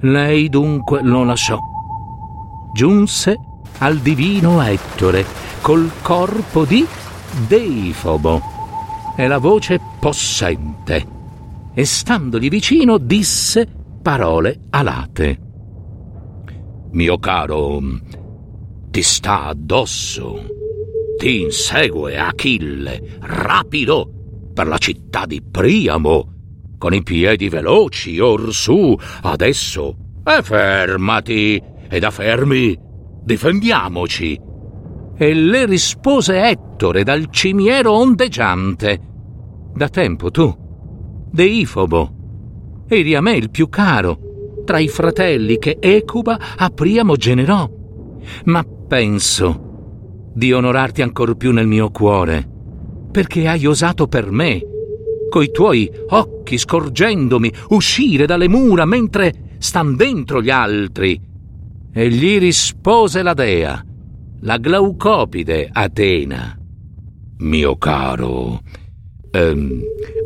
Lei 0.00 0.50
dunque 0.50 1.00
lo 1.00 1.24
lasciò. 1.24 1.56
Giunse 2.74 3.38
al 3.78 4.00
divino 4.00 4.60
Ettore 4.60 5.24
col 5.62 5.90
corpo 6.02 6.66
di 6.66 6.86
Deifobo 7.48 8.42
e 9.16 9.28
la 9.28 9.38
voce 9.38 9.80
possente, 9.98 11.06
e 11.72 11.84
standogli 11.86 12.50
vicino 12.50 12.98
disse 12.98 13.66
parole 14.02 14.60
alate. 14.68 15.40
Mio 16.90 17.18
caro, 17.18 17.80
ti 18.92 19.02
sta 19.02 19.46
addosso. 19.46 20.44
Ti 21.16 21.40
insegue 21.40 22.18
Achille, 22.18 23.18
rapido, 23.20 24.06
per 24.52 24.66
la 24.66 24.76
città 24.76 25.24
di 25.24 25.40
Priamo, 25.42 26.32
con 26.76 26.92
i 26.92 27.02
piedi 27.02 27.48
veloci 27.48 28.18
orsù. 28.18 28.94
Adesso, 29.22 29.96
e 30.22 30.42
fermati, 30.42 31.62
e 31.88 31.98
da 31.98 32.10
fermi, 32.10 32.78
difendiamoci. 33.24 34.38
E 35.16 35.34
le 35.34 35.64
rispose 35.64 36.42
Ettore 36.42 37.02
dal 37.02 37.30
cimiero 37.30 37.92
ondeggiante. 37.92 39.00
Da 39.74 39.88
tempo 39.88 40.30
tu, 40.30 40.54
Deifobo, 41.30 42.84
eri 42.86 43.14
a 43.14 43.22
me 43.22 43.36
il 43.36 43.48
più 43.48 43.70
caro, 43.70 44.18
tra 44.66 44.78
i 44.78 44.88
fratelli 44.88 45.58
che 45.58 45.78
Ecuba 45.80 46.38
a 46.58 46.68
Priamo 46.68 47.16
generò. 47.16 47.66
Ma 48.44 48.64
penso 48.92 50.28
di 50.34 50.52
onorarti 50.52 51.00
ancor 51.00 51.34
più 51.38 51.50
nel 51.50 51.66
mio 51.66 51.90
cuore, 51.90 52.46
perché 53.10 53.48
hai 53.48 53.64
osato 53.64 54.06
per 54.06 54.30
me, 54.30 54.60
coi 55.30 55.50
tuoi 55.50 55.90
occhi 56.10 56.58
scorgendomi, 56.58 57.50
uscire 57.70 58.26
dalle 58.26 58.48
mura 58.48 58.84
mentre 58.84 59.56
stan 59.56 59.96
dentro 59.96 60.42
gli 60.42 60.50
altri. 60.50 61.18
E 61.90 62.08
gli 62.10 62.38
rispose 62.38 63.22
la 63.22 63.32
dea, 63.32 63.82
la 64.40 64.58
Glaucopide 64.58 65.70
Atena. 65.72 66.54
mio 67.38 67.76
caro. 67.78 68.60
Ehm, 69.30 69.80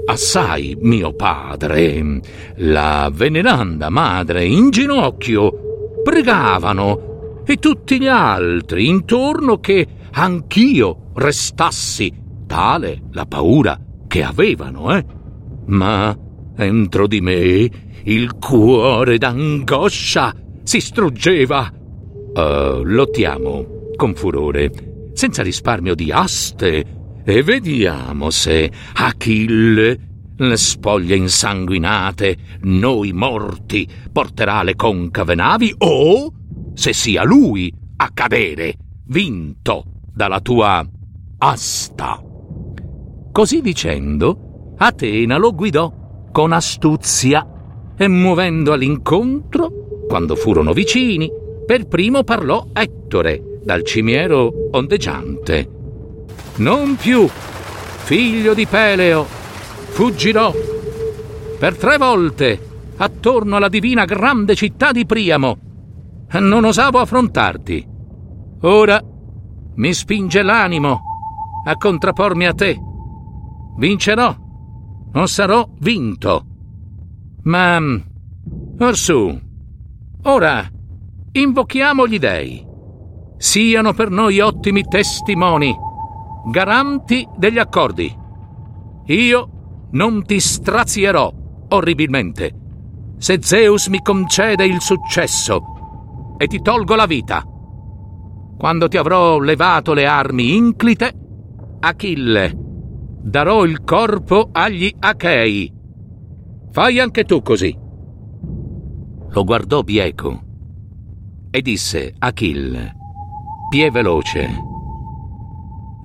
assai, 0.07 0.77
mio 0.81 1.15
padre, 1.15 2.21
la 2.57 3.13
veneranda 3.15 3.91
madre 3.91 4.45
in 4.45 4.71
ginocchio 4.71 6.01
pregavano 6.03 7.15
e 7.47 7.57
tutti 7.59 8.01
gli 8.01 8.09
altri 8.09 8.89
intorno 8.89 9.61
che 9.61 9.87
anch'io 10.11 11.13
restassi, 11.15 12.13
tale 12.47 13.03
la 13.13 13.25
paura 13.27 13.79
che 14.09 14.25
avevano, 14.25 14.97
eh? 14.97 15.05
Ma 15.67 16.17
entro 16.57 17.07
di 17.07 17.21
me 17.21 17.71
il 18.03 18.35
cuore 18.39 19.19
d'angoscia 19.19 20.35
si 20.63 20.81
struggeva. 20.81 21.73
Uh, 21.73 22.83
lottiamo 22.83 23.91
con 23.95 24.15
furore, 24.15 25.11
senza 25.13 25.43
risparmio 25.43 25.95
di 25.95 26.11
aste, 26.11 26.85
e 27.25 27.43
vediamo 27.43 28.31
se 28.31 28.71
Achille, 28.95 29.99
le 30.37 30.57
spoglie 30.57 31.17
insanguinate, 31.17 32.37
noi 32.63 33.13
morti, 33.13 33.89
porterà 34.13 34.63
le 34.63 34.75
concave 34.75 35.35
navi 35.35 35.75
o 35.79 36.33
se 36.77 36.93
sia 36.93 37.25
lui 37.25 37.73
a 37.97 38.11
cadere, 38.13 38.77
vinto 39.07 39.85
dalla 40.13 40.41
tua 40.41 40.87
asta. 41.39 42.23
Così 43.33 43.63
dicendo, 43.63 44.75
Atena 44.77 45.39
lo 45.39 45.55
guidò 45.55 45.91
con 46.31 46.53
astuzia 46.53 47.95
e 47.97 48.09
muovendo 48.09 48.75
all'incontro, 48.75 50.05
quando 50.07 50.37
furono 50.37 50.75
vicini, 50.75 51.31
per 51.65 51.89
primo 51.89 52.23
parlò 52.25 52.67
Ettore 52.75 53.61
dal 53.65 53.83
cimiero 53.83 54.69
ondeggiante. 54.73 55.71
Non 56.57 56.97
più, 56.97 57.27
figlio 57.27 58.53
di 58.53 58.67
Peleo, 58.67 59.25
fuggirò 59.25 60.53
per 61.59 61.77
tre 61.79 61.97
volte 61.97 62.59
attorno 62.99 63.57
alla 63.57 63.71
divina 63.71 64.05
grande 64.05 64.55
città 64.55 64.93
di 64.93 65.07
Priamo. 65.07 65.66
Non 66.33 66.65
osavo 66.65 66.99
affrontarti. 66.99 67.87
Ora 68.63 69.03
mi 69.75 69.93
spinge 69.93 70.43
l'animo 70.43 71.01
a 71.65 71.77
contrappormi 71.77 72.47
a 72.47 72.53
te. 72.53 72.79
Vincerò, 73.77 74.35
non 75.13 75.29
sarò 75.29 75.69
vinto. 75.79 76.45
Ma, 77.45 77.79
orsù, 78.79 79.41
ora 80.23 80.69
invochiamo 81.33 82.07
gli 82.07 82.19
dei. 82.19 82.65
Siano 83.39 83.93
per 83.93 84.11
noi 84.11 84.41
ottimi 84.41 84.83
testimoni, 84.83 85.75
garanti 86.51 87.27
degli 87.37 87.59
accordi. 87.59 88.15
Io 89.07 89.51
non 89.93 90.25
ti 90.25 90.41
strazierò 90.41 91.33
orribilmente 91.69 92.65
se 93.19 93.39
Zeus 93.41 93.87
mi 93.89 94.03
concede 94.03 94.67
il 94.67 94.81
successo 94.81 95.76
e 96.37 96.47
ti 96.47 96.61
tolgo 96.61 96.95
la 96.95 97.07
vita. 97.07 97.45
Quando 98.59 98.89
ti 98.89 98.97
avrò 98.97 99.39
levato 99.39 99.93
le 99.93 100.07
armi 100.07 100.57
inclite, 100.57 101.13
Achille, 101.81 102.53
darò 103.23 103.65
il 103.65 103.83
corpo 103.85 104.49
agli 104.53 104.93
Achei 104.99 105.73
Fai 106.71 106.99
anche 106.99 107.25
tu 107.25 107.41
così. 107.41 107.75
Lo 109.29 109.45
guardò 109.45 109.83
bieco 109.83 110.43
e 111.51 111.63
disse 111.63 112.15
Achille, 112.19 112.95
pie 113.71 113.91
veloce. 113.91 114.49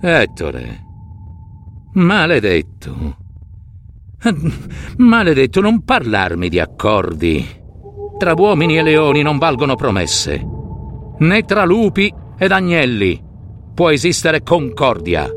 Ettore, 0.01 0.85
maledetto. 1.93 3.17
Maledetto, 4.97 5.61
non 5.61 5.83
parlarmi 5.83 6.47
di 6.47 6.59
accordi. 6.59 7.60
Tra 8.21 8.35
uomini 8.37 8.77
e 8.77 8.83
leoni 8.83 9.23
non 9.23 9.39
valgono 9.39 9.73
promesse. 9.73 10.47
Né 11.17 11.41
tra 11.41 11.63
lupi 11.65 12.13
ed 12.37 12.51
agnelli 12.51 13.19
può 13.73 13.89
esistere 13.89 14.43
concordia. 14.43 15.27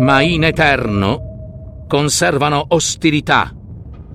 Ma 0.00 0.20
in 0.20 0.42
eterno 0.42 1.84
conservano 1.86 2.64
ostilità 2.70 3.54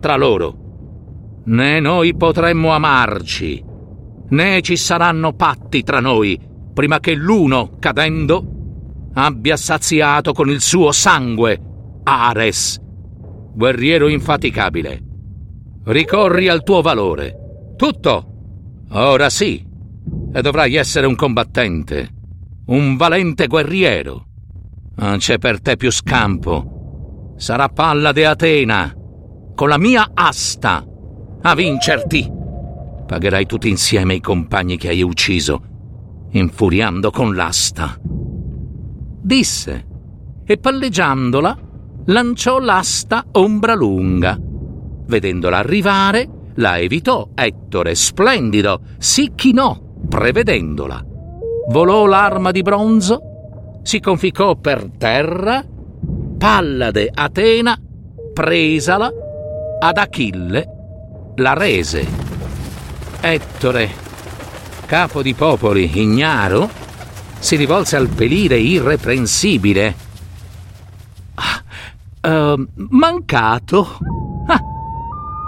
tra 0.01 0.17
loro. 0.17 1.43
Né 1.45 1.79
noi 1.79 2.17
potremmo 2.17 2.73
amarci, 2.73 3.63
né 4.27 4.61
ci 4.61 4.75
saranno 4.75 5.31
patti 5.31 5.81
tra 5.81 6.01
noi 6.01 6.37
prima 6.73 6.99
che 6.99 7.13
l'uno, 7.13 7.77
cadendo, 7.79 8.45
abbia 9.13 9.55
saziato 9.55 10.33
con 10.33 10.49
il 10.49 10.59
suo 10.59 10.91
sangue 10.91 11.61
Ares, 12.03 12.77
guerriero 13.53 14.09
infaticabile. 14.09 15.01
Ricorri 15.85 16.49
al 16.49 16.61
tuo 16.61 16.81
valore. 16.81 17.39
Tutto. 17.75 18.25
Ora 18.91 19.29
sì. 19.29 19.65
E 20.33 20.41
dovrai 20.41 20.75
essere 20.75 21.07
un 21.07 21.15
combattente, 21.15 22.09
un 22.67 22.95
valente 22.97 23.47
guerriero. 23.47 24.25
Non 24.95 25.17
c'è 25.17 25.37
per 25.37 25.61
te 25.61 25.75
più 25.75 25.91
scampo. 25.91 27.33
Sarà 27.37 27.69
Pallade 27.69 28.25
Atena 28.25 28.95
con 29.55 29.69
la 29.69 29.77
mia 29.77 30.11
asta 30.13 30.85
a 31.41 31.55
vincerti. 31.55 32.31
Pagherai 33.07 33.45
tutti 33.45 33.69
insieme 33.69 34.15
i 34.15 34.19
compagni 34.19 34.77
che 34.77 34.89
hai 34.89 35.01
ucciso, 35.01 35.61
infuriando 36.31 37.11
con 37.11 37.35
l'asta. 37.35 37.97
Disse, 39.21 39.87
e 40.43 40.57
palleggiandola, 40.57 41.57
lanciò 42.05 42.59
l'asta 42.59 43.25
ombra 43.31 43.75
lunga. 43.75 44.37
Vedendola 44.39 45.57
arrivare, 45.57 46.29
la 46.55 46.79
evitò 46.79 47.29
Ettore, 47.33 47.95
splendido, 47.95 48.81
si 48.97 49.33
chinò, 49.35 49.77
prevedendola. 50.07 51.03
Volò 51.69 52.05
l'arma 52.05 52.51
di 52.51 52.61
bronzo, 52.61 53.79
si 53.83 53.99
conficcò 53.99 54.55
per 54.55 54.89
terra, 54.97 55.63
Pallade 56.37 57.09
Atena, 57.13 57.77
presala, 58.33 59.11
ad 59.79 59.97
Achille 59.97 60.69
la 61.35 61.53
rese. 61.53 62.05
Ettore, 63.19 63.89
capo 64.85 65.21
di 65.21 65.33
popoli 65.33 65.99
ignaro, 65.99 66.69
si 67.39 67.55
rivolse 67.55 67.95
al 67.95 68.07
pelire 68.07 68.57
irreprensibile. 68.57 69.95
Ah, 71.35 72.53
uh, 72.53 72.67
mancato? 72.75 73.97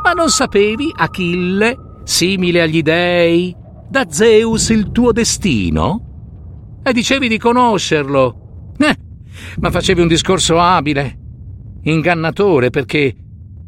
Ma 0.07 0.13
non 0.13 0.29
sapevi, 0.29 0.89
Achille, 0.95 1.99
simile 2.05 2.61
agli 2.61 2.81
dei, 2.81 3.53
da 3.89 4.05
Zeus 4.09 4.69
il 4.69 4.93
tuo 4.93 5.11
destino? 5.11 6.79
E 6.81 6.93
dicevi 6.93 7.27
di 7.27 7.37
conoscerlo. 7.37 8.71
Eh, 8.77 8.95
ma 9.59 9.69
facevi 9.69 9.99
un 9.99 10.07
discorso 10.07 10.61
abile, 10.61 11.19
ingannatore, 11.81 12.69
perché 12.69 13.13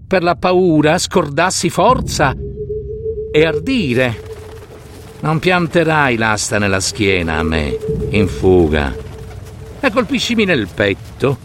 per 0.08 0.24
la 0.24 0.38
paura 0.38 0.98
scordassi 0.98 1.70
forza 1.70 2.34
e 3.34 3.46
ardire. 3.46 4.24
Non 5.20 5.40
pianterai 5.40 6.16
l'asta 6.16 6.58
nella 6.58 6.80
schiena 6.80 7.40
a 7.40 7.44
me, 7.44 7.78
in 8.12 8.30
fuga, 8.30 8.96
e 9.82 9.92
colpiscimi 9.92 10.46
nel 10.46 10.70
petto. 10.74 11.38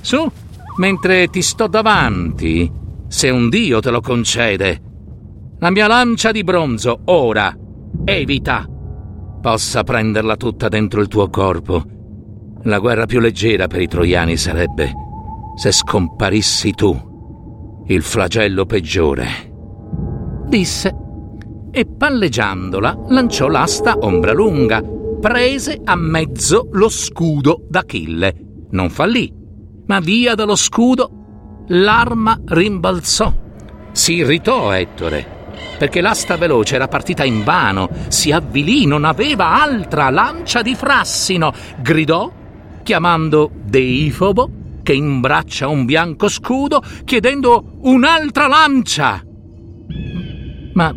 Su, 0.00 0.24
mentre 0.76 1.26
ti 1.30 1.42
sto 1.42 1.66
davanti, 1.66 2.84
se 3.16 3.30
un 3.30 3.48
dio 3.48 3.80
te 3.80 3.90
lo 3.90 4.02
concede. 4.02 4.82
La 5.60 5.70
mia 5.70 5.86
lancia 5.86 6.32
di 6.32 6.44
bronzo, 6.44 7.00
ora, 7.06 7.56
evita, 8.04 8.68
possa 9.40 9.82
prenderla 9.84 10.36
tutta 10.36 10.68
dentro 10.68 11.00
il 11.00 11.08
tuo 11.08 11.30
corpo. 11.30 11.82
La 12.64 12.78
guerra 12.78 13.06
più 13.06 13.18
leggera 13.18 13.68
per 13.68 13.80
i 13.80 13.88
troiani 13.88 14.36
sarebbe 14.36 14.92
se 15.56 15.72
scomparissi 15.72 16.72
tu 16.72 17.84
il 17.86 18.02
flagello 18.02 18.66
peggiore. 18.66 19.26
Disse, 20.46 20.94
e 21.70 21.86
palleggiandola 21.86 23.04
lanciò 23.08 23.48
l'asta 23.48 23.96
ombra 23.98 24.34
lunga, 24.34 24.82
prese 25.18 25.80
a 25.82 25.96
mezzo 25.96 26.68
lo 26.70 26.90
scudo 26.90 27.64
d'Achille. 27.66 28.66
Non 28.72 28.90
fallì, 28.90 29.32
ma 29.86 30.00
via 30.00 30.34
dallo 30.34 30.54
scudo 30.54 31.15
l'arma 31.68 32.38
rimbalzò. 32.44 33.32
Si 33.92 34.14
irritò 34.14 34.72
Ettore, 34.72 35.26
perché 35.78 36.00
l'asta 36.00 36.36
veloce 36.36 36.74
era 36.74 36.88
partita 36.88 37.24
in 37.24 37.42
vano, 37.44 37.88
si 38.08 38.30
avvilì, 38.30 38.86
non 38.86 39.04
aveva 39.04 39.60
altra 39.60 40.10
lancia 40.10 40.62
di 40.62 40.74
frassino, 40.74 41.52
gridò, 41.80 42.30
chiamando 42.82 43.50
Deifobo, 43.64 44.50
che 44.82 44.92
imbraccia 44.92 45.66
un 45.66 45.84
bianco 45.84 46.28
scudo 46.28 46.80
chiedendo 47.04 47.78
un'altra 47.80 48.46
lancia. 48.46 49.20
Ma, 50.74 50.94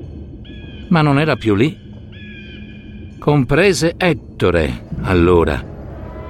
ma 0.89 1.01
non 1.01 1.19
era 1.19 1.35
più 1.35 1.55
lì. 1.55 1.87
Comprese 3.17 3.95
Ettore, 3.97 4.85
allora, 5.01 5.63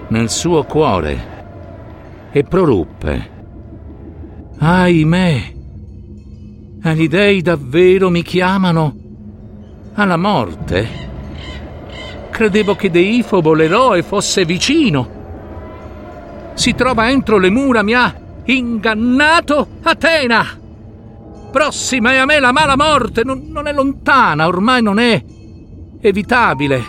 nel 0.08 0.30
suo 0.30 0.64
cuore. 0.64 1.38
e 2.32 2.44
proruppe. 2.44 3.39
Ahimè, 4.62 5.54
gli 6.82 7.08
dei 7.08 7.42
davvero 7.42 8.10
mi 8.10 8.22
chiamano 8.24 8.94
alla 9.94 10.18
morte? 10.18 11.08
Credevo 12.30 12.76
che 12.76 12.92
Deifobo 12.92 13.54
l'eroe 13.54 14.04
fosse 14.04 14.44
vicino. 14.44 15.18
Si 16.56 16.76
trova 16.76 17.10
entro 17.10 17.38
le 17.38 17.50
mura, 17.50 17.84
mi 17.84 17.94
ha 17.94 18.14
ingannato 18.44 19.66
Atena. 19.82 20.46
Prossima 21.52 22.12
è 22.12 22.18
a 22.18 22.26
me 22.26 22.40
la 22.40 22.52
mala 22.52 22.76
morte, 22.76 23.24
non, 23.24 23.48
non 23.48 23.66
è 23.66 23.72
lontana, 23.72 24.46
ormai 24.46 24.82
non 24.82 25.00
è 25.00 25.24
evitabile. 26.02 26.84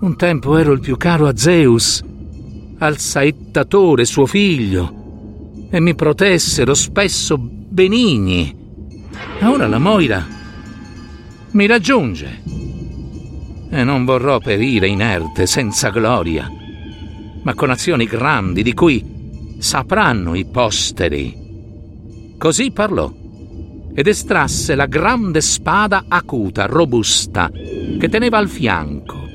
Un 0.00 0.16
tempo 0.16 0.56
ero 0.56 0.72
il 0.72 0.80
più 0.80 0.96
caro 0.96 1.26
a 1.26 1.36
Zeus, 1.36 2.02
al 2.78 2.96
saettatore 2.96 4.06
suo 4.06 4.24
figlio, 4.24 4.97
e 5.70 5.80
mi 5.80 5.94
protessero 5.94 6.74
spesso 6.74 7.38
benigni. 7.38 8.54
Ora 9.42 9.66
la 9.66 9.78
Moira 9.78 10.26
mi 11.50 11.66
raggiunge 11.66 12.42
e 13.70 13.84
non 13.84 14.04
vorrò 14.04 14.38
perire 14.38 14.88
inerte, 14.88 15.46
senza 15.46 15.90
gloria, 15.90 16.50
ma 17.42 17.54
con 17.54 17.70
azioni 17.70 18.06
grandi 18.06 18.62
di 18.62 18.72
cui 18.72 19.56
sapranno 19.58 20.34
i 20.34 20.46
posteri. 20.46 21.46
Così 22.38 22.70
parlò 22.70 23.12
ed 23.94 24.06
estrasse 24.06 24.74
la 24.74 24.86
grande 24.86 25.40
spada 25.40 26.04
acuta, 26.08 26.66
robusta, 26.66 27.50
che 27.50 28.08
teneva 28.08 28.38
al 28.38 28.48
fianco. 28.48 29.26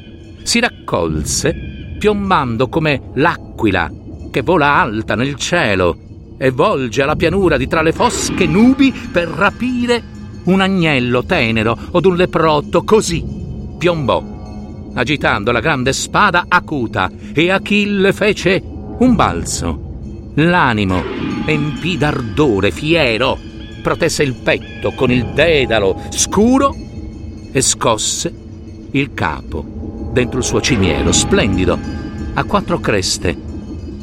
Si 0.44 0.60
raccolse, 0.60 1.96
piombando 2.00 2.70
come 2.70 3.12
l'aquila 3.16 3.92
che 4.32 4.42
vola 4.42 4.80
alta 4.80 5.16
nel 5.16 5.36
cielo 5.36 6.03
e 6.38 6.52
volge 6.52 7.02
alla 7.02 7.16
pianura 7.16 7.58
di 7.58 7.68
tra 7.68 7.82
le 7.82 7.92
fosche 7.92 8.46
nubi 8.46 8.92
per 8.92 9.28
rapire 9.28 10.04
un 10.46 10.62
agnello 10.62 11.24
tenero 11.24 11.78
o 11.92 12.00
un 12.04 12.16
leprotto, 12.16 12.84
così 12.84 13.24
piombò, 13.78 14.24
agitando 14.94 15.52
la 15.52 15.60
grande 15.60 15.94
spada 15.94 16.46
acuta, 16.48 17.10
e 17.34 17.50
Achille 17.50 18.14
fece 18.14 18.62
un 18.64 19.16
balzo. 19.16 20.32
L'animo 20.36 21.02
empì 21.46 21.98
d'ardore 21.98 22.72
fiero, 22.72 23.38
protesse 23.82 24.24
il 24.24 24.34
petto 24.34 24.92
con 24.94 25.12
il 25.12 25.26
dedalo 25.34 26.02
scuro 26.10 26.76
e 27.52 27.62
scosse 27.62 28.34
il 28.92 29.14
capo 29.14 30.10
dentro 30.12 30.40
il 30.40 30.46
suo 30.46 30.62
cimiero 30.62 31.12
splendido, 31.12 31.78
a 32.34 32.44
quattro 32.44 32.80
creste. 32.80 33.52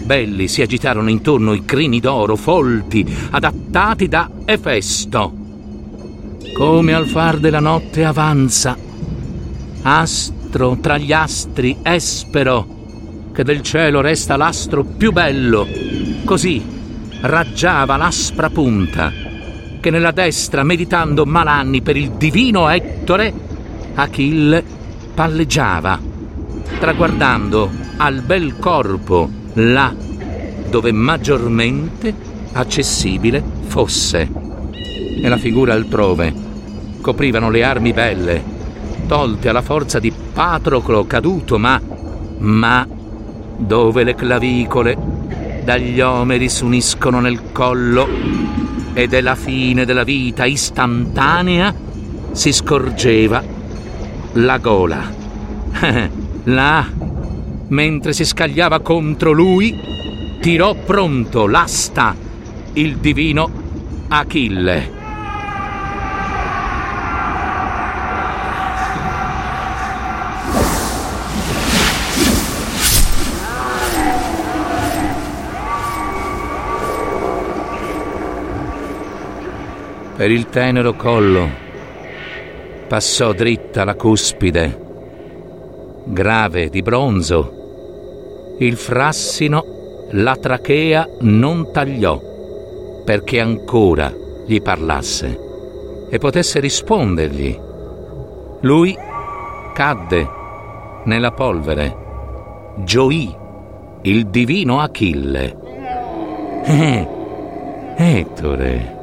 Belli 0.03 0.49
si 0.49 0.63
agitarono 0.63 1.09
intorno 1.09 1.53
i 1.53 1.65
crini 1.65 2.01
d'oro 2.01 2.37
folti, 2.37 3.07
adattati 3.31 4.09
da 4.09 4.29
Efesto. 4.45 5.33
Come 6.53 6.93
al 6.93 7.07
far 7.07 7.39
della 7.39 7.61
notte 7.61 8.05
avanza, 8.05 8.77
astro 9.83 10.79
tra 10.81 10.99
gli 10.99 11.13
astri 11.13 11.79
espero, 11.83 12.67
che 13.33 13.45
del 13.45 13.63
cielo 13.63 14.01
resta 14.01 14.37
l'astro 14.37 14.85
più 14.85 15.13
bello, 15.13 15.67
così 16.25 16.63
raggiava 17.21 17.97
l'aspra 17.97 18.51
punta, 18.51 19.13
che 19.81 19.91
nella 19.91 20.11
destra, 20.11 20.65
meditando 20.65 21.25
malanni 21.25 21.83
per 21.83 21.97
il 21.97 22.11
divino 22.13 22.69
Ettore, 22.69 23.33
Achille 23.95 24.65
palleggiava, 25.15 26.01
traguardando 26.79 27.71
al 27.99 28.23
bel 28.23 28.59
corpo 28.59 29.40
là 29.61 29.95
dove 30.69 30.93
maggiormente 30.93 32.15
accessibile 32.53 33.43
fosse. 33.67 34.29
E 35.23 35.29
la 35.29 35.37
figura 35.37 35.75
altrove 35.75 36.33
coprivano 37.01 37.51
le 37.51 37.65
armi 37.65 37.93
belle, 37.93 38.43
tolte 39.07 39.49
alla 39.49 39.63
forza 39.63 39.99
di 39.99 40.13
Patroclo 40.33 41.05
caduto, 41.05 41.59
ma, 41.59 41.81
ma 42.39 42.87
dove 43.57 44.05
le 44.05 44.15
clavicole 44.15 44.97
dagli 45.65 46.01
omeri 46.01 46.49
s'uniscono 46.49 47.21
nel 47.21 47.53
collo 47.53 48.09
ed 48.93 49.13
è 49.13 49.21
la 49.21 49.35
fine 49.35 49.85
della 49.85 50.05
vita 50.05 50.45
istantanea, 50.45 51.75
si 52.33 52.53
scorgeva 52.53 53.43
la 54.35 54.59
gola. 54.59 55.19
Là, 56.45 56.87
mentre 57.71 58.13
si 58.13 58.25
scagliava 58.25 58.81
contro 58.81 59.33
lui, 59.33 59.77
tirò 60.41 60.75
pronto 60.75 61.47
l'asta 61.47 62.15
il 62.75 62.97
divino 62.99 63.51
Achille. 64.09 64.99
Per 80.17 80.31
il 80.31 80.51
tenero 80.51 80.93
collo 80.95 81.49
passò 82.89 83.33
dritta 83.33 83.85
la 83.85 83.95
cuspide, 83.95 84.79
grave 86.05 86.69
di 86.69 86.83
bronzo. 86.83 87.60
Il 88.61 88.77
frassino 88.77 90.07
la 90.11 90.37
trachea 90.37 91.09
non 91.21 91.73
tagliò 91.73 92.21
perché 93.03 93.41
ancora 93.41 94.13
gli 94.45 94.61
parlasse 94.61 96.07
e 96.11 96.19
potesse 96.19 96.61
rispondergli. 96.61 97.59
Lui 98.61 98.95
cadde 99.73 100.29
nella 101.05 101.33
polvere, 101.33 101.97
gioì 102.85 103.35
il 104.03 104.27
divino 104.27 104.81
Achille. 104.81 105.57
Eh, 106.63 107.09
Ettore, 107.97 108.97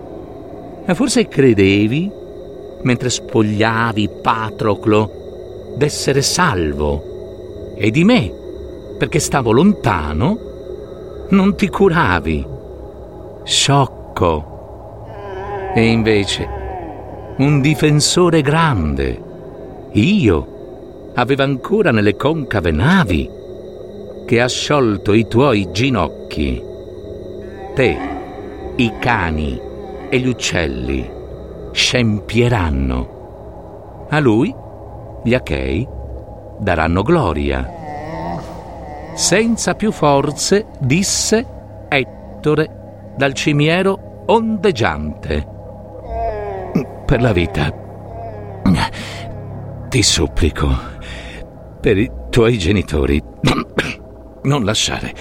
forse 0.93 1.27
credevi, 1.27 2.11
mentre 2.83 3.09
spogliavi 3.09 4.07
Patroclo, 4.21 5.73
d'essere 5.77 6.21
salvo 6.21 7.73
e 7.75 7.89
di 7.89 8.03
me, 8.03 8.45
perché 8.97 9.19
stavo 9.19 9.51
lontano, 9.51 10.37
non 11.29 11.55
ti 11.55 11.69
curavi. 11.69 12.45
Sciocco. 13.43 14.55
E 15.73 15.85
invece, 15.85 16.47
un 17.37 17.61
difensore 17.61 18.41
grande. 18.41 19.23
Io 19.91 21.11
aveva 21.13 21.43
ancora 21.43 21.91
nelle 21.91 22.15
concave 22.15 22.71
navi 22.71 23.29
che 24.25 24.41
ha 24.41 24.47
sciolto 24.47 25.13
i 25.13 25.27
tuoi 25.27 25.71
ginocchi. 25.71 26.63
Te, 27.73 27.97
i 28.75 28.93
cani 28.99 29.61
e 30.09 30.19
gli 30.19 30.27
uccelli 30.27 31.09
scempieranno. 31.71 34.05
A 34.09 34.19
lui 34.19 34.53
gli 35.23 35.33
Achei 35.33 35.87
daranno 36.59 37.03
gloria. 37.03 37.76
Senza 39.17 39.73
più 39.73 39.91
forze, 39.91 40.67
disse 40.79 41.45
Ettore 41.89 43.13
dal 43.17 43.33
cimiero 43.33 44.23
ondeggiante. 44.27 45.45
Per 47.03 47.19
la 47.19 47.33
vita, 47.33 47.73
ti 49.89 50.03
supplico, 50.03 50.69
per 51.81 51.97
i 51.97 52.11
tuoi 52.29 52.59
genitori, 52.59 53.19
non 54.43 54.63
lasciare 54.63 55.11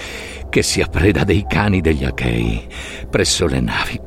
che 0.47 0.61
sia 0.61 0.85
preda 0.85 1.23
dei 1.23 1.45
cani 1.47 1.81
degli 1.81 2.05
Achei 2.05 2.67
presso 3.09 3.47
le 3.47 3.59
navi. 3.59 3.99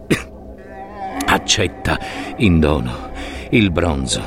Accetta 1.26 1.98
in 2.36 2.60
dono 2.60 3.10
il 3.50 3.72
bronzo, 3.72 4.22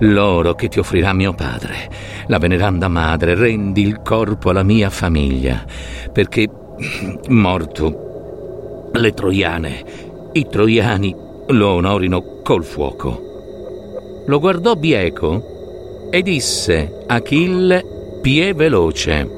l'oro 0.00 0.54
che 0.54 0.68
ti 0.68 0.78
offrirà 0.78 1.12
mio 1.12 1.32
padre, 1.32 1.88
la 2.26 2.38
veneranda 2.38 2.88
madre, 2.88 3.34
rendi 3.34 3.82
il 3.82 4.00
corpo 4.02 4.50
alla 4.50 4.62
mia 4.62 4.90
famiglia, 4.90 5.64
perché 6.12 6.48
morto 7.28 8.90
le 8.92 9.12
troiane, 9.12 9.84
i 10.32 10.46
troiani 10.48 11.14
lo 11.48 11.68
onorino 11.68 12.40
col 12.42 12.64
fuoco. 12.64 13.26
Lo 14.26 14.38
guardò 14.38 14.74
bieco 14.74 16.08
e 16.10 16.22
disse 16.22 17.04
Achille 17.06 18.18
pie 18.20 18.52
veloce. 18.52 19.36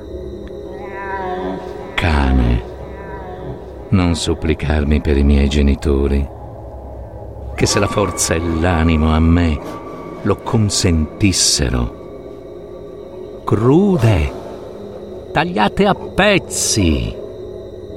Cane, 1.95 2.63
non 3.91 4.15
supplicarmi 4.15 5.01
per 5.01 5.17
i 5.17 5.23
miei 5.23 5.49
genitori 5.49 6.39
che 7.61 7.67
se 7.67 7.79
la 7.79 7.89
forza 7.89 8.33
e 8.33 8.41
l'animo 8.41 9.13
a 9.13 9.21
me 9.21 9.80
lo 10.23 10.37
consentissero. 10.37 11.99
Crude, 13.45 14.33
tagliate 15.33 15.87
a 15.87 15.95
pezzi, 15.95 17.17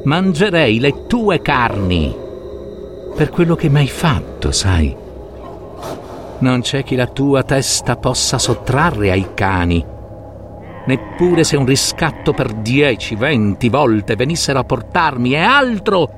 mangerei 0.03 0.79
le 0.79 1.05
tue 1.07 1.41
carni 1.41 2.15
per 3.15 3.29
quello 3.29 3.55
che 3.55 3.69
mi 3.69 3.79
hai 3.79 3.87
fatto, 3.87 4.51
sai. 4.51 4.95
Non 6.39 6.61
c'è 6.61 6.83
chi 6.83 6.95
la 6.95 7.07
tua 7.07 7.43
testa 7.43 7.95
possa 7.97 8.37
sottrarre 8.37 9.11
ai 9.11 9.33
cani, 9.33 9.85
neppure 10.85 11.43
se 11.43 11.55
un 11.55 11.65
riscatto 11.65 12.33
per 12.33 12.53
dieci, 12.53 13.15
venti 13.15 13.69
volte 13.69 14.15
venissero 14.15 14.59
a 14.59 14.63
portarmi 14.63 15.33
e 15.33 15.37
altro 15.37 16.09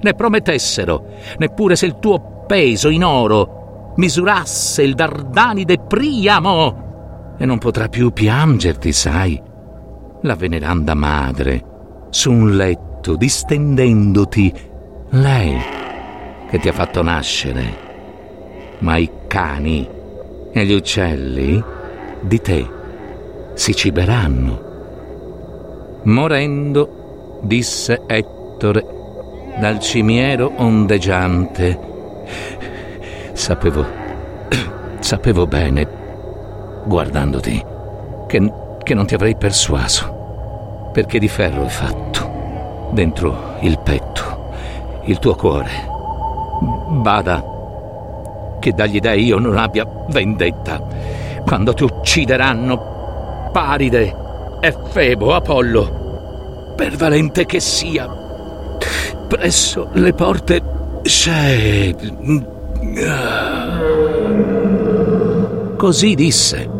ne 0.00 0.14
promettessero, 0.14 1.06
neppure 1.38 1.76
se 1.76 1.86
il 1.86 1.98
tuo 1.98 2.44
peso 2.46 2.90
in 2.90 3.04
oro 3.04 3.63
misurasse 3.96 4.82
il 4.82 4.94
Dardanide 4.94 5.78
Priamo, 5.78 7.34
e 7.36 7.44
non 7.44 7.58
potrà 7.58 7.88
più 7.88 8.12
piangerti, 8.12 8.92
sai, 8.92 9.40
la 10.22 10.34
veneranda 10.36 10.94
madre, 10.94 11.62
su 12.10 12.30
un 12.30 12.56
letto, 12.56 13.16
distendendoti, 13.16 14.52
lei 15.10 15.58
che 16.48 16.58
ti 16.58 16.68
ha 16.68 16.72
fatto 16.72 17.02
nascere. 17.02 17.82
Ma 18.78 18.96
i 18.96 19.10
cani 19.26 19.88
e 20.52 20.64
gli 20.64 20.72
uccelli 20.72 21.62
di 22.20 22.40
te 22.40 22.68
si 23.54 23.74
ciberanno. 23.74 24.72
Morendo, 26.04 27.40
disse 27.42 28.02
Ettore, 28.06 28.84
dal 29.58 29.78
cimiero 29.80 30.52
ondeggiante. 30.56 31.92
Sapevo, 33.34 33.84
sapevo 35.00 35.46
bene, 35.46 35.86
guardandoti, 36.84 37.64
che, 38.26 38.52
che 38.82 38.94
non 38.94 39.06
ti 39.06 39.14
avrei 39.14 39.36
persuaso, 39.36 40.90
perché 40.92 41.18
di 41.18 41.28
ferro 41.28 41.64
è 41.64 41.68
fatto, 41.68 42.88
dentro 42.92 43.56
il 43.60 43.78
petto, 43.80 44.50
il 45.02 45.18
tuo 45.18 45.34
cuore. 45.34 45.70
Bada, 46.88 47.44
che 48.60 48.72
dagli 48.72 49.00
dei 49.00 49.24
io 49.24 49.38
non 49.38 49.58
abbia 49.58 49.86
vendetta, 50.08 50.80
quando 51.44 51.74
ti 51.74 51.82
uccideranno 51.82 53.50
Paride 53.52 54.16
e 54.60 54.74
Febo, 54.90 55.34
Apollo, 55.34 56.72
per 56.76 56.96
valente 56.96 57.44
che 57.46 57.60
sia, 57.60 58.08
presso 59.26 59.88
le 59.92 60.12
porte 60.14 60.62
c'è... 61.02 61.94
Così 65.76 66.14
disse 66.14 66.70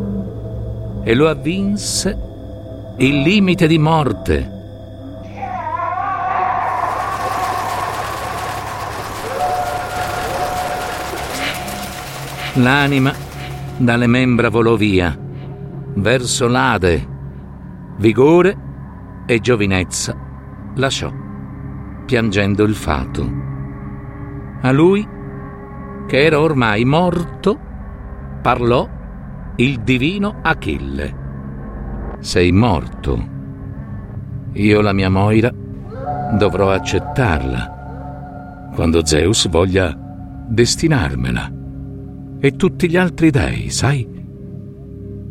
e 1.03 1.14
lo 1.14 1.29
avvinse 1.29 2.18
il 2.98 3.20
limite 3.22 3.66
di 3.66 3.79
morte. 3.79 4.50
L'anima 12.55 13.12
dalle 13.77 14.07
membra 14.07 14.48
volò 14.48 14.77
via, 14.77 15.18
verso 15.94 16.46
l'Ade, 16.46 17.09
vigore 17.96 18.57
e 19.27 19.40
giovinezza 19.40 20.16
lasciò 20.77 21.12
piangendo 22.05 22.64
il 22.64 22.74
fato. 22.74 23.42
A 24.61 24.70
lui, 24.70 25.07
che 26.06 26.24
era 26.24 26.40
ormai 26.40 26.84
morto, 26.84 27.58
parlò 28.42 28.88
il 29.56 29.80
divino 29.80 30.38
Achille. 30.42 31.22
Sei 32.20 32.52
morto. 32.52 33.32
Io 34.52 34.80
la 34.80 34.92
mia 34.92 35.10
Moira 35.10 35.52
dovrò 36.36 36.70
accettarla 36.70 37.72
quando 38.74 39.04
Zeus 39.04 39.48
voglia 39.48 39.96
destinarmela. 40.48 41.52
E 42.40 42.56
tutti 42.56 42.88
gli 42.88 42.96
altri 42.96 43.30
dei, 43.30 43.70
sai? 43.70 44.06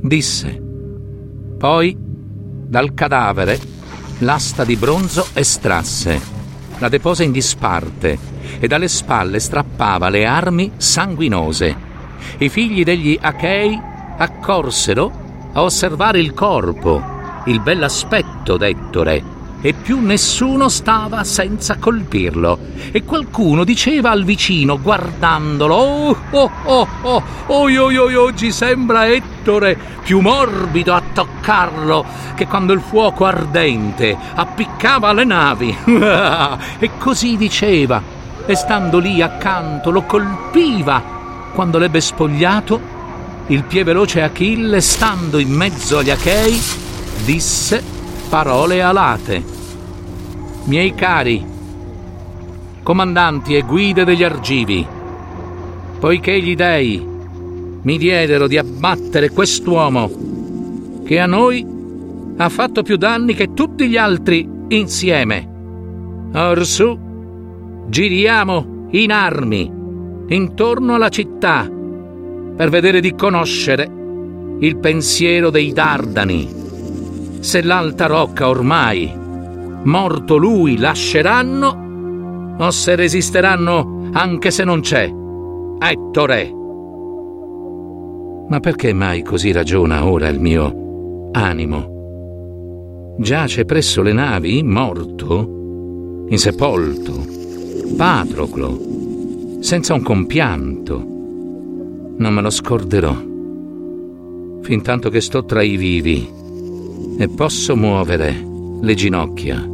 Disse. 0.02 0.62
Poi 1.58 1.98
dal 2.68 2.94
cadavere 2.94 3.60
l'asta 4.20 4.64
di 4.64 4.76
bronzo 4.76 5.28
estrasse 5.34 6.33
la 6.84 6.90
depose 6.90 7.24
in 7.24 7.32
disparte 7.32 8.20
e 8.60 8.68
dalle 8.68 8.90
spalle 8.90 9.40
strappava 9.40 10.10
le 10.10 10.26
armi 10.26 10.70
sanguinose. 10.76 11.74
I 12.40 12.50
figli 12.50 12.84
degli 12.84 13.18
Achei 13.22 13.80
accorsero 14.18 15.10
a 15.54 15.62
osservare 15.62 16.20
il 16.20 16.34
corpo, 16.34 17.02
il 17.46 17.62
bell'aspetto 17.62 18.58
d'Ettore, 18.58 19.24
e 19.66 19.72
più 19.72 20.02
nessuno 20.02 20.68
stava 20.68 21.24
senza 21.24 21.78
colpirlo. 21.78 22.60
E 22.92 23.06
qualcuno 23.06 23.64
diceva 23.64 24.12
al 24.12 24.26
vicino, 24.26 24.78
guardandolo, 24.78 25.74
oh, 25.74 26.18
oh, 26.32 26.52
oh, 26.66 26.88
oh, 27.02 27.24
oh, 27.46 27.70
io, 27.70 27.90
io, 27.90 28.22
oggi 28.22 28.52
sembra 28.52 29.08
Ettore 29.08 29.80
più 30.04 30.20
morbido 30.20 30.94
a 30.94 31.02
toccarlo 31.14 32.06
che 32.36 32.46
quando 32.46 32.74
il 32.74 32.82
fuoco 32.82 33.24
ardente 33.24 34.18
appiccava 34.36 35.14
le 35.14 35.24
navi. 35.24 35.78
e 36.80 36.90
così 36.98 37.38
diceva, 37.38 38.02
e 38.46 38.56
stando 38.56 39.00
lì 39.00 39.22
accanto 39.22 39.92
lo 39.92 40.02
colpiva. 40.02 41.02
Quando 41.54 41.78
l'ebbe 41.78 42.02
spogliato, 42.02 42.82
il 43.48 43.64
pie 43.64 43.86
veloce 43.86 44.22
Achille, 44.22 44.82
stando 44.82 45.40
in 45.40 45.52
mezzo 45.52 46.00
agli 46.00 46.10
Achei, 46.10 46.62
disse 47.24 47.82
parole 48.28 48.82
alate 48.82 49.53
miei 50.66 50.94
cari, 50.94 51.46
comandanti 52.84 53.56
e 53.56 53.62
guide 53.62 54.04
degli 54.04 54.24
argivi, 54.24 54.86
poiché 56.00 56.42
gli 56.42 56.56
dei 56.56 57.12
mi 57.82 57.98
diedero 57.98 58.48
di 58.48 58.58
abbattere 58.58 59.30
quest'uomo 59.30 61.02
che 61.04 61.20
a 61.20 61.26
noi 61.26 61.66
ha 62.38 62.50
fatto 62.50 62.82
più 62.82 62.96
danni 62.96 63.34
che 63.34 63.54
tutti 63.54 63.88
gli 63.88 63.98
altri 63.98 64.50
insieme. 64.70 65.50
Orsù, 66.34 66.98
giriamo 67.88 68.88
in 68.92 69.12
armi 69.12 69.72
intorno 70.28 70.96
alla 70.96 71.10
città 71.10 71.70
per 72.56 72.70
vedere 72.70 73.02
di 73.02 73.14
conoscere 73.14 73.90
il 74.60 74.78
pensiero 74.78 75.50
dei 75.50 75.74
Dardani. 75.74 76.62
Se 77.40 77.62
l'alta 77.62 78.06
rocca 78.06 78.48
ormai 78.48 79.22
morto 79.84 80.38
lui, 80.38 80.78
lasceranno 80.78 82.56
o 82.58 82.72
se 82.72 82.96
resisteranno 82.96 84.10
anche 84.14 84.52
se 84.52 84.64
non 84.64 84.82
c'è. 84.82 85.12
Ettore! 85.80 86.52
Ma 88.48 88.60
perché 88.60 88.94
mai 88.94 89.24
così 89.24 89.52
ragiona 89.52 90.06
ora 90.06 90.28
il 90.28 90.40
mio 90.40 91.30
animo? 91.32 93.16
Giace 93.18 93.66
presso 93.66 94.02
le 94.02 94.14
navi, 94.14 94.64
morto, 94.64 96.26
insepolto, 96.28 97.32
Patroclo, 97.96 98.80
senza 99.60 99.94
un 99.94 100.02
compianto. 100.02 100.98
Non 102.18 102.34
me 102.34 102.42
lo 102.42 102.50
scorderò, 102.50 103.16
fin 104.62 104.82
tanto 104.82 105.10
che 105.10 105.22
sto 105.22 105.46
tra 105.46 105.62
i 105.62 105.78
vivi 105.78 106.28
e 107.18 107.30
posso 107.30 107.76
muovere 107.76 108.36
le 108.82 108.94
ginocchia. 108.94 109.73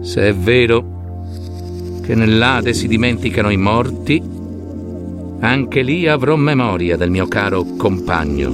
Se 0.00 0.28
è 0.28 0.34
vero 0.34 0.96
che 2.02 2.14
nell'Ade 2.14 2.72
si 2.72 2.88
dimenticano 2.88 3.50
i 3.50 3.56
morti, 3.56 4.22
anche 5.40 5.82
lì 5.82 6.08
avrò 6.08 6.36
memoria 6.36 6.96
del 6.96 7.10
mio 7.10 7.26
caro 7.26 7.64
compagno. 7.76 8.50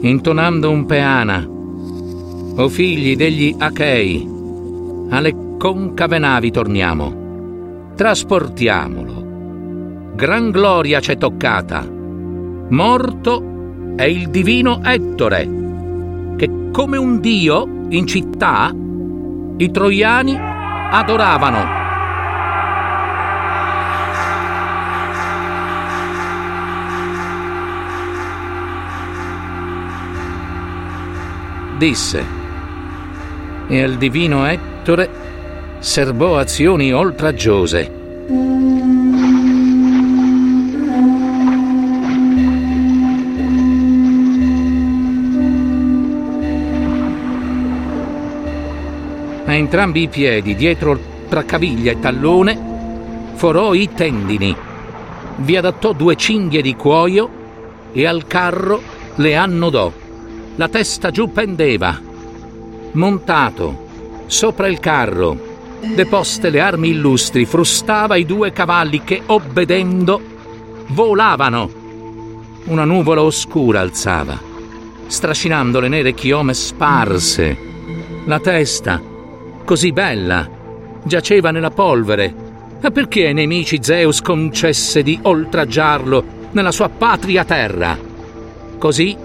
Intonando 0.00 0.70
un 0.70 0.86
peana, 0.86 1.46
o 2.56 2.68
figli 2.68 3.16
degli 3.16 3.54
Achei, 3.56 4.28
alle 5.10 5.34
concave 5.58 6.18
navi 6.18 6.50
torniamo, 6.50 7.92
trasportiamolo. 7.94 9.22
Gran 10.14 10.50
gloria 10.50 11.00
c'è 11.00 11.16
toccata. 11.16 11.86
Morto 12.68 13.94
è 13.96 14.04
il 14.04 14.28
divino 14.28 14.80
Ettore, 14.82 15.48
che 16.36 16.50
come 16.72 16.96
un 16.96 17.20
dio 17.20 17.86
in 17.90 18.06
città 18.06 18.74
i 19.56 19.70
troiani 19.70 20.36
adoravano. 20.36 21.82
Disse, 31.78 32.24
e 33.66 33.82
al 33.82 33.96
divino 33.96 34.46
Ettore 34.46 35.10
serbò 35.78 36.38
azioni 36.38 36.92
oltraggiose 36.92 38.63
Entrambi 49.54 50.02
i 50.02 50.08
piedi, 50.08 50.56
dietro 50.56 50.98
tra 51.28 51.44
caviglia 51.44 51.92
e 51.92 52.00
tallone, 52.00 52.58
forò 53.34 53.72
i 53.72 53.88
tendini, 53.94 54.54
vi 55.36 55.56
adattò 55.56 55.92
due 55.92 56.16
cinghie 56.16 56.60
di 56.60 56.74
cuoio 56.74 57.30
e 57.92 58.04
al 58.04 58.26
carro 58.26 58.82
le 59.14 59.36
annodò. 59.36 59.92
La 60.56 60.68
testa 60.68 61.12
giù 61.12 61.30
pendeva. 61.30 61.96
Montato, 62.94 63.86
sopra 64.26 64.66
il 64.66 64.80
carro, 64.80 65.38
deposte 65.94 66.50
le 66.50 66.58
armi 66.58 66.88
illustri, 66.88 67.44
frustava 67.44 68.16
i 68.16 68.26
due 68.26 68.52
cavalli 68.52 69.04
che, 69.04 69.22
obbedendo, 69.24 70.20
volavano. 70.88 71.70
Una 72.64 72.84
nuvola 72.84 73.22
oscura 73.22 73.78
alzava, 73.78 74.36
strascinando 75.06 75.78
le 75.78 75.88
nere 75.88 76.12
chiome 76.12 76.54
sparse. 76.54 77.56
La 78.24 78.40
testa, 78.40 79.12
così 79.64 79.92
bella, 79.92 80.48
giaceva 81.02 81.50
nella 81.50 81.70
polvere. 81.70 82.34
E 82.80 82.90
perché 82.90 83.26
ai 83.26 83.34
nemici 83.34 83.78
Zeus 83.82 84.20
concesse 84.20 85.02
di 85.02 85.18
oltraggiarlo 85.22 86.24
nella 86.52 86.72
sua 86.72 86.88
patria 86.88 87.44
terra? 87.44 87.98
Così 88.78 89.16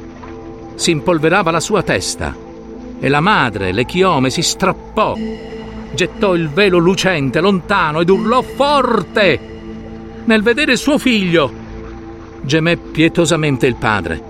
si 0.75 0.91
impolverava 0.91 1.51
la 1.51 1.59
sua 1.59 1.83
testa 1.83 2.35
e 2.99 3.07
la 3.09 3.19
madre, 3.19 3.71
le 3.71 3.85
chiome, 3.85 4.29
si 4.29 4.41
strappò 4.41 5.15
gettò 5.93 6.35
il 6.35 6.49
velo 6.49 6.77
lucente 6.77 7.39
lontano 7.39 8.01
ed 8.01 8.09
urlò 8.09 8.41
forte. 8.41 9.39
Nel 10.25 10.43
vedere 10.43 10.75
suo 10.75 10.97
figlio, 10.97 11.51
gemé 12.41 12.77
pietosamente 12.77 13.65
il 13.65 13.75
padre 13.75 14.27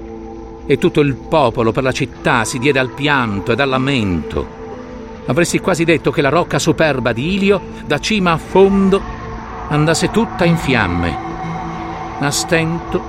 e 0.66 0.78
tutto 0.78 1.02
il 1.02 1.16
popolo 1.16 1.72
per 1.72 1.84
la 1.84 1.92
città 1.92 2.46
si 2.46 2.60
diede 2.60 2.80
al 2.80 2.92
pianto 2.92 3.52
ed 3.52 3.60
al 3.60 3.70
lamento. 3.70 4.59
Avresti 5.26 5.60
quasi 5.60 5.84
detto 5.84 6.12
che 6.12 6.22
la 6.22 6.30
rocca 6.30 6.60
superba 6.60 7.14
di 7.14 7.36
Ilio, 7.36 7.62
da 7.86 8.00
cima 8.00 8.32
a 8.32 8.38
fondo, 8.38 9.02
andasse 9.70 10.12
tutta 10.12 10.46
in 10.46 10.58
fiamme. 10.58 11.18
A 12.20 12.32
stento 12.32 13.02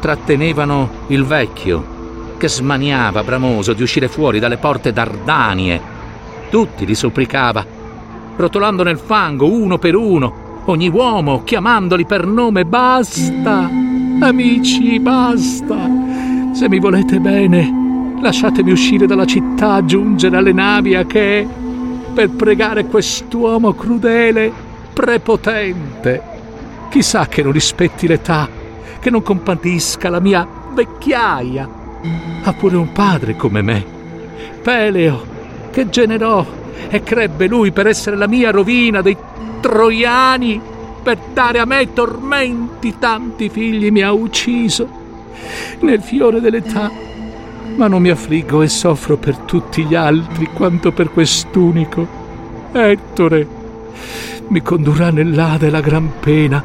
trattenevano 0.00 0.90
il 1.08 1.24
vecchio, 1.24 2.36
che 2.36 2.48
smaniava 2.48 3.22
bramoso 3.22 3.72
di 3.72 3.82
uscire 3.82 4.08
fuori 4.08 4.38
dalle 4.38 4.58
porte 4.58 4.92
d'Ardanie. 4.92 5.80
Tutti 6.50 6.86
gli 6.86 6.94
supplicava 6.94 7.64
rotolando 8.36 8.82
nel 8.82 8.98
fango 8.98 9.50
uno 9.50 9.78
per 9.78 9.94
uno, 9.94 10.62
ogni 10.66 10.88
uomo 10.88 11.42
chiamandoli 11.44 12.04
per 12.04 12.26
nome. 12.26 12.64
Basta, 12.64 13.70
amici, 14.20 14.98
basta. 15.00 15.76
Se 16.52 16.68
mi 16.68 16.78
volete 16.78 17.18
bene, 17.18 17.83
lasciatemi 18.24 18.72
uscire 18.72 19.06
dalla 19.06 19.26
città, 19.26 19.84
giungere 19.84 20.38
alle 20.38 20.52
navi 20.52 20.94
a 20.94 21.04
che, 21.04 21.46
per 22.14 22.30
pregare 22.30 22.86
quest'uomo 22.86 23.74
crudele, 23.74 24.50
prepotente. 24.92 26.22
Chissà 26.88 27.26
che 27.26 27.42
non 27.42 27.52
rispetti 27.52 28.06
l'età, 28.06 28.48
che 28.98 29.10
non 29.10 29.22
compatisca 29.22 30.08
la 30.08 30.20
mia 30.20 30.46
vecchiaia. 30.72 31.68
Ha 32.44 32.52
pure 32.54 32.76
un 32.76 32.92
padre 32.92 33.36
come 33.36 33.60
me. 33.60 33.84
Peleo, 34.62 35.22
che 35.70 35.90
generò 35.90 36.46
e 36.88 37.02
crebbe 37.02 37.46
lui 37.46 37.72
per 37.72 37.86
essere 37.86 38.16
la 38.16 38.26
mia 38.26 38.50
rovina 38.50 39.02
dei 39.02 39.16
troiani, 39.60 40.60
per 41.02 41.18
dare 41.34 41.58
a 41.58 41.66
me 41.66 41.92
tormenti, 41.92 42.94
tanti 42.98 43.50
figli 43.50 43.90
mi 43.90 44.00
ha 44.00 44.12
ucciso 44.12 44.88
nel 45.80 46.00
fiore 46.00 46.40
dell'età, 46.40 46.90
ma 47.76 47.88
non 47.88 48.02
mi 48.02 48.10
affliggo 48.10 48.62
e 48.62 48.68
soffro 48.68 49.16
per 49.16 49.36
tutti 49.38 49.84
gli 49.84 49.94
altri 49.94 50.48
quanto 50.52 50.92
per 50.92 51.10
quest'unico. 51.10 52.06
Ettore 52.72 53.46
mi 54.48 54.62
condurrà 54.62 55.10
nell'Ade 55.10 55.70
la 55.70 55.80
gran 55.80 56.12
pena, 56.20 56.62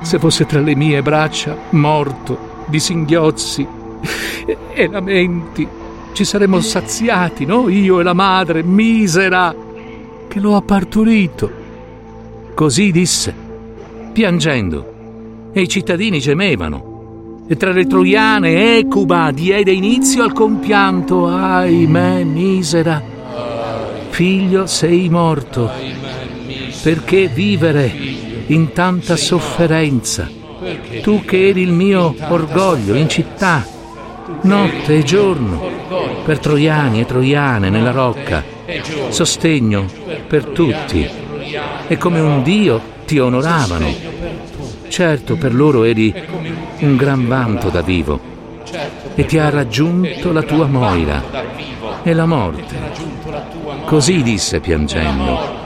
se 0.00 0.18
fosse 0.18 0.46
tra 0.46 0.60
le 0.60 0.74
mie 0.74 1.02
braccia 1.02 1.56
morto 1.70 2.64
di 2.66 2.80
singhiozzi 2.80 3.66
e, 4.46 4.56
e 4.72 4.88
lamenti 4.88 5.68
ci 6.12 6.24
saremmo 6.24 6.60
saziati, 6.60 7.44
no? 7.44 7.68
Io 7.68 8.00
e 8.00 8.02
la 8.02 8.12
madre, 8.12 8.62
misera, 8.62 9.54
che 10.28 10.40
lo 10.40 10.56
ha 10.56 10.62
partorito. 10.62 11.50
Così 12.54 12.90
disse, 12.90 13.34
piangendo, 14.12 15.50
e 15.52 15.60
i 15.62 15.68
cittadini 15.68 16.18
gemevano. 16.18 16.89
E 17.50 17.56
tra 17.56 17.72
le 17.72 17.84
troiane 17.84 18.78
Ecuba 18.78 19.32
diede 19.32 19.72
inizio 19.72 20.22
al 20.22 20.32
compianto. 20.32 21.26
Ahimè, 21.26 22.22
misera, 22.22 23.02
figlio 24.10 24.66
sei 24.66 25.08
morto. 25.08 25.68
Perché 26.80 27.26
vivere 27.26 27.92
in 28.46 28.70
tanta 28.70 29.16
sofferenza? 29.16 30.30
Tu 31.02 31.24
che 31.24 31.48
eri 31.48 31.62
il 31.62 31.72
mio 31.72 32.14
orgoglio 32.28 32.94
in 32.94 33.08
città, 33.08 33.66
notte 34.42 34.98
e 34.98 35.02
giorno, 35.02 35.60
per 36.24 36.38
troiani 36.38 37.00
e 37.00 37.04
troiane 37.04 37.68
nella 37.68 37.90
rocca, 37.90 38.44
sostegno 39.08 39.86
per 40.28 40.44
tutti, 40.44 41.04
e 41.88 41.98
come 41.98 42.20
un 42.20 42.44
Dio 42.44 42.80
ti 43.06 43.18
onoravano. 43.18 44.49
Certo, 44.90 45.36
per 45.36 45.54
loro 45.54 45.84
eri 45.84 46.12
un 46.80 46.96
gran 46.96 47.28
vanto 47.28 47.68
da 47.68 47.80
vivo, 47.80 48.18
e 49.14 49.24
ti 49.24 49.38
ha 49.38 49.48
raggiunto 49.48 50.32
la 50.32 50.42
tua 50.42 50.66
Moira 50.66 51.22
e 52.02 52.12
la 52.12 52.26
morte. 52.26 52.74
Così 53.84 54.20
disse 54.22 54.58
piangendo. 54.58 55.58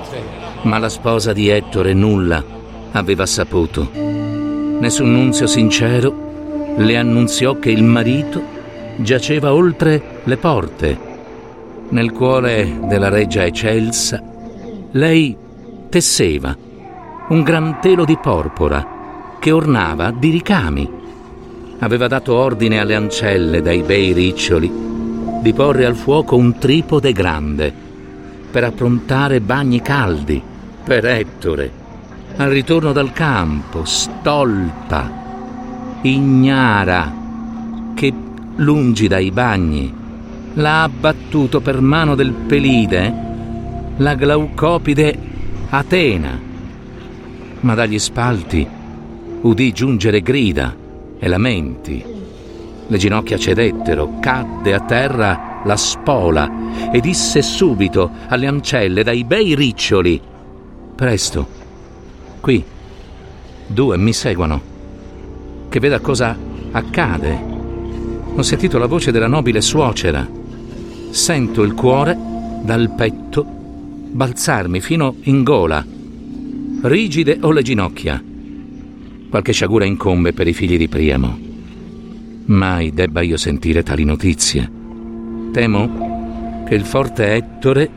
Ma 0.64 0.76
la 0.76 0.90
sposa 0.90 1.32
di 1.32 1.48
Ettore 1.48 1.94
nulla 1.94 2.44
aveva 2.92 3.24
saputo. 3.24 3.90
Nessun 3.94 5.10
nunzio 5.10 5.46
sincero 5.46 6.74
le 6.76 6.96
annunziò 6.98 7.58
che 7.58 7.70
il 7.70 7.82
marito 7.82 8.42
giaceva 8.96 9.54
oltre 9.54 10.20
le 10.22 10.36
porte. 10.36 10.98
Nel 11.88 12.12
cuore 12.12 12.78
della 12.82 13.08
reggia 13.08 13.42
eccelsa, 13.46 14.22
lei 14.90 15.34
tesseva 15.88 16.54
un 17.28 17.42
gran 17.42 17.80
telo 17.80 18.04
di 18.04 18.18
porpora 18.18 18.93
che 19.44 19.50
ornava 19.50 20.10
di 20.10 20.30
ricami. 20.30 20.90
Aveva 21.80 22.06
dato 22.08 22.32
ordine 22.32 22.80
alle 22.80 22.94
ancelle 22.94 23.60
dai 23.60 23.82
bei 23.82 24.14
riccioli 24.14 24.72
di 25.42 25.52
porre 25.52 25.84
al 25.84 25.96
fuoco 25.96 26.34
un 26.34 26.56
tripode 26.56 27.12
grande 27.12 27.70
per 28.50 28.64
approntare 28.64 29.42
bagni 29.42 29.82
caldi 29.82 30.42
per 30.82 31.04
Ettore 31.04 31.70
al 32.36 32.48
ritorno 32.48 32.92
dal 32.92 33.12
campo, 33.12 33.84
stolta, 33.84 35.10
ignara, 36.00 37.12
che 37.92 38.14
lungi 38.56 39.08
dai 39.08 39.30
bagni, 39.30 39.92
l'ha 40.54 40.84
abbattuto 40.84 41.60
per 41.60 41.82
mano 41.82 42.14
del 42.14 42.32
Pelide 42.32 43.14
la 43.98 44.14
glaucopide 44.14 45.18
Atena. 45.68 46.40
Ma 47.60 47.74
dagli 47.74 47.98
spalti 47.98 48.73
udì 49.44 49.72
giungere 49.72 50.20
grida 50.20 50.76
e 51.18 51.28
lamenti. 51.28 52.04
Le 52.86 52.98
ginocchia 52.98 53.38
cedettero, 53.38 54.18
cadde 54.20 54.74
a 54.74 54.80
terra 54.80 55.62
la 55.64 55.76
spola 55.76 56.90
e 56.92 57.00
disse 57.00 57.40
subito 57.40 58.10
alle 58.28 58.46
ancelle 58.46 59.02
dai 59.02 59.24
bei 59.24 59.54
riccioli: 59.54 60.20
Presto, 60.94 61.48
qui, 62.40 62.62
due 63.66 63.96
mi 63.96 64.12
seguono, 64.12 64.60
che 65.70 65.80
veda 65.80 66.00
cosa 66.00 66.36
accade 66.72 67.52
ho 68.36 68.42
sentito 68.42 68.78
la 68.78 68.86
voce 68.86 69.12
della 69.12 69.28
nobile 69.28 69.60
suocera. 69.60 70.28
Sento 71.10 71.62
il 71.62 71.72
cuore 71.74 72.18
dal 72.62 72.90
petto 72.90 73.44
balzarmi 73.44 74.80
fino 74.80 75.14
in 75.22 75.44
gola. 75.44 75.84
Rigide 76.82 77.38
ho 77.40 77.52
le 77.52 77.62
ginocchia. 77.62 78.33
Qualche 79.34 79.50
sciagura 79.50 79.84
incombe 79.84 80.32
per 80.32 80.46
i 80.46 80.52
figli 80.52 80.78
di 80.78 80.86
Priamo. 80.86 81.36
Mai 82.44 82.92
debba 82.92 83.20
io 83.20 83.36
sentire 83.36 83.82
tali 83.82 84.04
notizie. 84.04 84.70
Temo 85.50 86.62
che 86.64 86.76
il 86.76 86.84
forte 86.84 87.34
Ettore, 87.34 87.90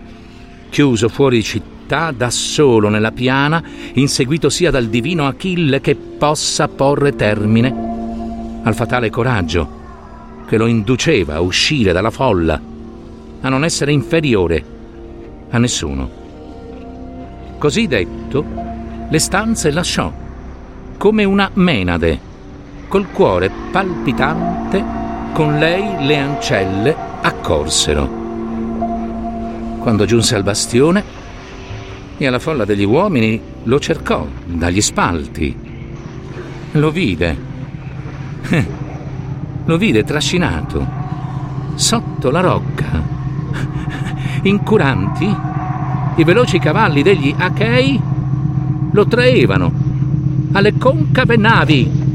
chiuso 0.70 1.10
fuori 1.10 1.44
città, 1.44 2.10
da 2.10 2.32
solo 2.32 2.90
nella 2.90 3.12
piana, 3.12 3.64
inseguito 3.94 4.50
sia 4.50 4.72
dal 4.72 4.88
divino 4.88 5.28
Achille 5.28 5.80
che 5.80 5.96
possa 5.96 6.68
porre 6.70 7.16
termine 7.16 8.62
al 8.64 8.74
fatale 8.74 9.12
coraggio 9.12 10.44
che 10.48 10.58
lo 10.58 10.66
induceva 10.66 11.36
a 11.36 11.42
uscire 11.42 11.92
dalla 11.92 12.10
folla, 12.10 12.60
a 13.42 13.48
non 13.48 13.64
essere 13.64 13.92
inferiore 13.92 14.66
a 15.52 15.60
nessuno. 15.60 16.10
Così 17.60 17.86
detto, 17.86 18.44
le 19.08 19.20
stanze 19.20 19.70
lasciò, 19.70 20.26
come 20.98 21.24
una 21.24 21.50
menade, 21.54 22.20
col 22.88 23.12
cuore 23.12 23.52
palpitante, 23.72 24.84
con 25.32 25.58
lei 25.60 26.06
le 26.06 26.18
ancelle 26.18 26.96
accorsero. 27.22 28.26
quando 29.80 30.06
giunse 30.06 30.36
al 30.36 30.44
bastione 30.44 31.02
e 32.18 32.28
alla 32.28 32.40
folla 32.40 32.66
degli 32.66 32.84
uomini 32.84 33.40
lo 33.64 33.80
cercò 33.80 34.28
dagli 34.44 34.82
spalti. 34.82 35.56
Lo 36.72 36.92
vide. 36.92 37.38
Lo 39.64 39.78
vide 39.78 40.04
trascinato 40.04 40.86
sotto 41.76 42.30
la 42.32 42.42
rocca. 42.42 43.02
Incuranti, 44.44 45.36
i 46.16 46.24
veloci 46.24 46.60
cavalli 46.60 47.02
degli 47.02 47.34
Achei 47.38 48.02
lo 48.92 49.08
traevano 49.08 49.87
alle 50.58 50.76
concave 50.76 51.38
navi 51.38 52.06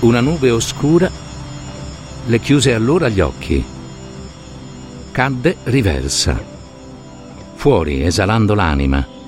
Una 0.00 0.20
nube 0.20 0.50
oscura 0.50 1.08
le 2.26 2.40
chiuse 2.40 2.74
allora 2.74 3.08
gli 3.08 3.20
occhi. 3.20 3.64
Cadde 5.12 5.56
riversa, 5.64 6.42
fuori 7.54 8.02
esalando 8.02 8.54
l'anima. 8.54 9.19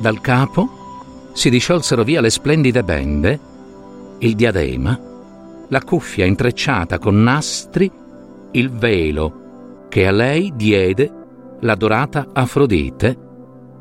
Dal 0.00 0.22
capo 0.22 1.28
si 1.32 1.50
disciolsero 1.50 2.04
via 2.04 2.22
le 2.22 2.30
splendide 2.30 2.82
bende, 2.82 3.40
il 4.20 4.34
diadema, 4.34 4.98
la 5.68 5.82
cuffia 5.82 6.24
intrecciata 6.24 6.98
con 6.98 7.22
nastri, 7.22 7.92
il 8.52 8.70
velo 8.70 9.86
che 9.90 10.06
a 10.06 10.10
lei 10.10 10.52
diede 10.56 11.12
l'adorata 11.60 12.28
Afrodite 12.32 13.14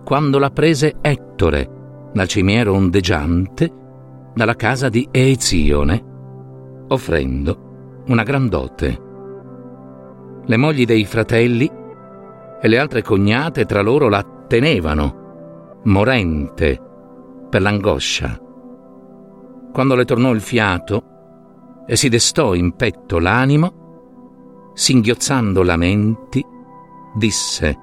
quando 0.04 0.40
la 0.40 0.50
prese 0.50 0.96
Ettore 1.00 2.10
dal 2.12 2.28
cimiero 2.28 2.74
ondeggiante 2.74 3.72
dalla 4.34 4.58
casa 4.58 4.90
di 4.90 5.08
Eizione, 5.10 6.04
offrendo 6.90 8.04
una 8.08 8.24
gran 8.24 8.50
dote. 8.50 9.02
Le 10.46 10.58
mogli 10.58 10.84
dei 10.84 11.06
fratelli 11.06 11.72
e 12.62 12.68
le 12.68 12.78
altre 12.78 13.04
cognate 13.04 13.64
tra 13.66 13.82
loro 13.82 14.10
la 14.10 14.26
tenevano, 14.48 15.29
morente, 15.84 16.82
per 17.50 17.62
l'angoscia. 17.62 18.40
Quando 19.72 19.96
le 19.96 20.06
tornò 20.06 20.32
il 20.32 20.42
fiato 20.42 21.04
e 21.86 21.96
si 21.96 22.10
destò 22.10 22.54
in 22.54 22.76
petto 22.76 23.20
l'animo, 23.20 24.72
singhiozzando 24.74 25.64
lamenti, 25.64 26.46
disse 27.16 27.78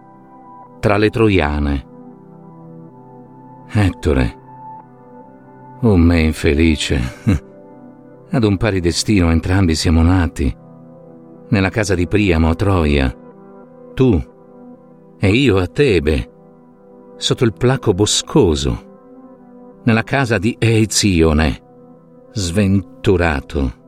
tra 0.80 0.96
le 0.96 1.10
troiane: 1.10 1.86
Ettore, 3.72 4.44
Oh 5.82 5.96
me 5.96 6.20
infelice. 6.20 7.00
Ad 8.30 8.44
un 8.44 8.56
pari 8.56 8.80
destino 8.80 9.30
entrambi 9.30 9.74
siamo 9.74 10.02
nati. 10.02 10.54
Nella 11.48 11.68
casa 11.68 11.94
di 11.94 12.08
Priamo 12.08 12.48
a 12.48 12.54
Troia. 12.54 13.14
Tu 13.94 14.20
e 15.18 15.28
io 15.28 15.58
a 15.58 15.66
Tebe. 15.66 16.30
Sotto 17.16 17.44
il 17.44 17.52
placo 17.52 17.94
boscoso. 17.94 19.80
Nella 19.84 20.02
casa 20.02 20.38
di 20.38 20.56
Eizione. 20.58 21.62
Sventurato. 22.32 23.84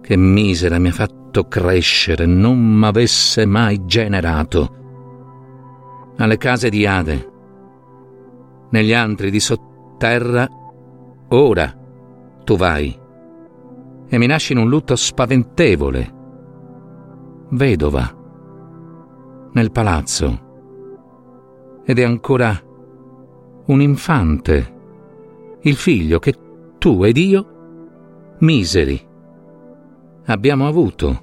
Che 0.00 0.16
misera 0.16 0.78
mi 0.78 0.88
ha 0.88 0.92
fatto 0.92 1.48
crescere, 1.48 2.26
non 2.26 2.58
m'avesse 2.58 3.46
mai 3.46 3.84
generato. 3.84 4.76
Alle 6.16 6.36
case 6.36 6.68
di 6.68 6.86
Ade. 6.86 7.30
Negli 8.70 8.92
antri 8.92 9.30
di 9.30 9.40
sotterra 9.40 10.48
Ora 11.32 11.72
tu 12.42 12.56
vai 12.56 12.98
e 14.08 14.18
mi 14.18 14.26
nasci 14.26 14.52
in 14.52 14.58
un 14.58 14.68
lutto 14.68 14.96
spaventevole. 14.96 16.14
Vedova, 17.50 18.12
nel 19.52 19.70
palazzo, 19.70 20.49
ed 21.90 21.98
è 21.98 22.04
ancora 22.04 22.56
un 23.66 23.80
infante, 23.80 24.74
il 25.62 25.74
figlio 25.74 26.20
che 26.20 26.32
tu 26.78 27.02
ed 27.02 27.16
io, 27.16 28.36
miseri, 28.38 29.08
abbiamo 30.26 30.68
avuto. 30.68 31.22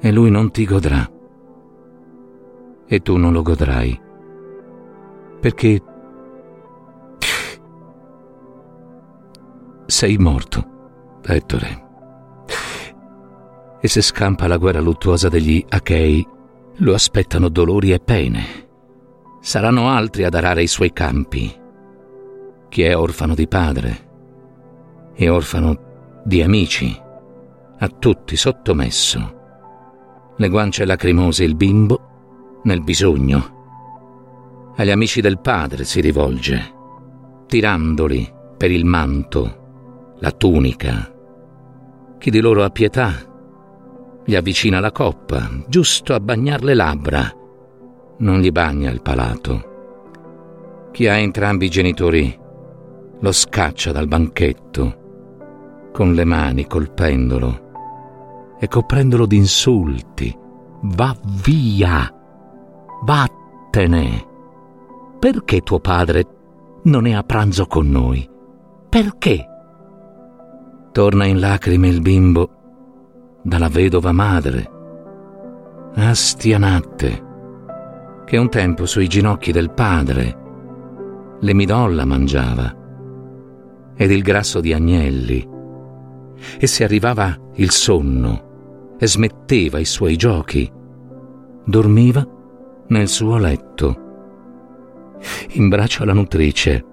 E 0.00 0.10
lui 0.10 0.30
non 0.30 0.50
ti 0.50 0.64
godrà. 0.64 1.06
E 2.86 3.00
tu 3.00 3.18
non 3.18 3.34
lo 3.34 3.42
godrai. 3.42 4.00
Perché 5.40 5.82
sei 9.84 10.16
morto, 10.16 11.20
Ettore. 11.26 11.86
E 13.82 13.86
se 13.86 14.00
scampa 14.00 14.46
la 14.46 14.56
guerra 14.56 14.80
luttuosa 14.80 15.28
degli 15.28 15.62
Achei, 15.68 16.26
lo 16.76 16.94
aspettano 16.94 17.50
dolori 17.50 17.92
e 17.92 18.00
pene. 18.00 18.63
Saranno 19.44 19.90
altri 19.90 20.24
ad 20.24 20.32
arare 20.32 20.62
i 20.62 20.66
suoi 20.66 20.90
campi. 20.94 21.54
Chi 22.70 22.82
è 22.82 22.96
orfano 22.96 23.34
di 23.34 23.46
padre 23.46 24.08
e 25.12 25.28
orfano 25.28 26.22
di 26.24 26.40
amici, 26.40 26.98
a 27.78 27.88
tutti 27.88 28.36
sottomesso. 28.36 29.34
Le 30.34 30.48
guance 30.48 30.86
lacrimose 30.86 31.44
il 31.44 31.56
bimbo 31.56 32.60
nel 32.62 32.82
bisogno. 32.82 34.72
Agli 34.76 34.90
amici 34.90 35.20
del 35.20 35.38
padre 35.38 35.84
si 35.84 36.00
rivolge, 36.00 36.74
tirandoli 37.46 38.32
per 38.56 38.70
il 38.70 38.86
manto 38.86 40.14
la 40.20 40.30
tunica. 40.30 41.14
Chi 42.16 42.30
di 42.30 42.40
loro 42.40 42.64
ha 42.64 42.70
pietà 42.70 43.12
gli 44.24 44.34
avvicina 44.36 44.80
la 44.80 44.90
coppa, 44.90 45.50
giusto 45.68 46.14
a 46.14 46.20
bagnar 46.20 46.62
le 46.62 46.72
labbra, 46.72 47.42
non 48.18 48.40
gli 48.40 48.50
bagna 48.50 48.90
il 48.90 49.02
palato. 49.02 49.72
Chi 50.92 51.08
ha 51.08 51.16
entrambi 51.16 51.66
i 51.66 51.70
genitori 51.70 52.38
lo 53.20 53.32
scaccia 53.32 53.92
dal 53.92 54.06
banchetto, 54.06 55.90
con 55.92 56.14
le 56.14 56.24
mani 56.24 56.66
colpendolo 56.66 58.56
e 58.58 58.68
coprendolo 58.68 59.26
d'insulti. 59.26 60.36
Va 60.82 61.16
via! 61.42 62.12
Vattene! 63.04 64.26
Perché 65.18 65.60
tuo 65.60 65.80
padre 65.80 66.26
non 66.84 67.06
è 67.06 67.12
a 67.12 67.22
pranzo 67.22 67.66
con 67.66 67.88
noi? 67.88 68.28
Perché? 68.88 69.46
Torna 70.92 71.24
in 71.24 71.40
lacrime 71.40 71.88
il 71.88 72.00
bimbo 72.00 72.50
dalla 73.42 73.68
vedova 73.68 74.12
madre, 74.12 74.70
Astianatte, 75.96 77.23
che 78.24 78.36
un 78.36 78.48
tempo 78.48 78.86
sui 78.86 79.08
ginocchi 79.08 79.52
del 79.52 79.70
padre 79.70 80.42
le 81.40 81.54
midolla 81.54 82.04
mangiava, 82.04 82.74
ed 83.96 84.10
il 84.10 84.22
grasso 84.22 84.60
di 84.60 84.72
agnelli, 84.72 85.48
e 86.58 86.66
se 86.66 86.84
arrivava 86.84 87.36
il 87.54 87.70
sonno 87.70 88.96
e 88.98 89.06
smetteva 89.06 89.78
i 89.78 89.84
suoi 89.84 90.16
giochi, 90.16 90.70
dormiva 91.64 92.26
nel 92.88 93.08
suo 93.08 93.36
letto, 93.36 94.02
in 95.50 95.68
braccio 95.68 96.02
alla 96.02 96.12
nutrice, 96.12 96.84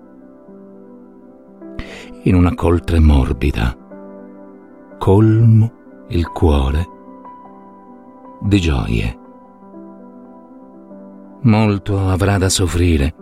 in 2.23 2.36
una 2.36 2.53
coltre 2.53 2.99
morbida 2.99 3.75
colmo 4.99 5.71
il 6.09 6.27
cuore 6.27 6.88
di 8.41 8.59
gioie. 8.59 9.20
Molto 11.44 12.08
avrà 12.08 12.38
da 12.38 12.50
soffrire, 12.50 13.16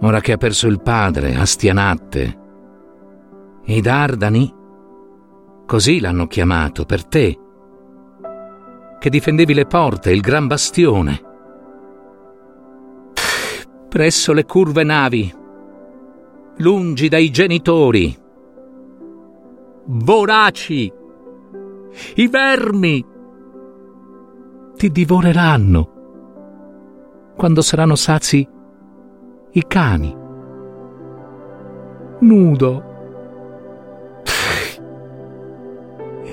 ora 0.00 0.20
che 0.20 0.32
ha 0.32 0.36
perso 0.36 0.66
il 0.68 0.80
padre, 0.80 1.34
Astianatte. 1.34 2.38
I 3.64 3.80
Dardani, 3.82 4.54
così 5.66 6.00
l'hanno 6.00 6.26
chiamato 6.26 6.84
per 6.86 7.04
te, 7.04 7.38
che 8.98 9.10
difendevi 9.10 9.52
le 9.52 9.66
porte, 9.66 10.10
il 10.12 10.20
gran 10.20 10.46
bastione. 10.46 11.20
Presso 13.88 14.32
le 14.32 14.44
curve 14.44 14.82
navi, 14.82 15.34
lungi 16.56 17.08
dai 17.08 17.30
genitori 17.30 18.26
voraci. 19.88 20.92
I 22.16 22.28
vermi 22.28 23.04
ti 24.76 24.90
divoreranno 24.90 25.97
quando 27.38 27.62
saranno 27.62 27.94
sazi 27.94 28.46
i 29.52 29.64
cani. 29.68 30.16
Nudo. 32.18 32.84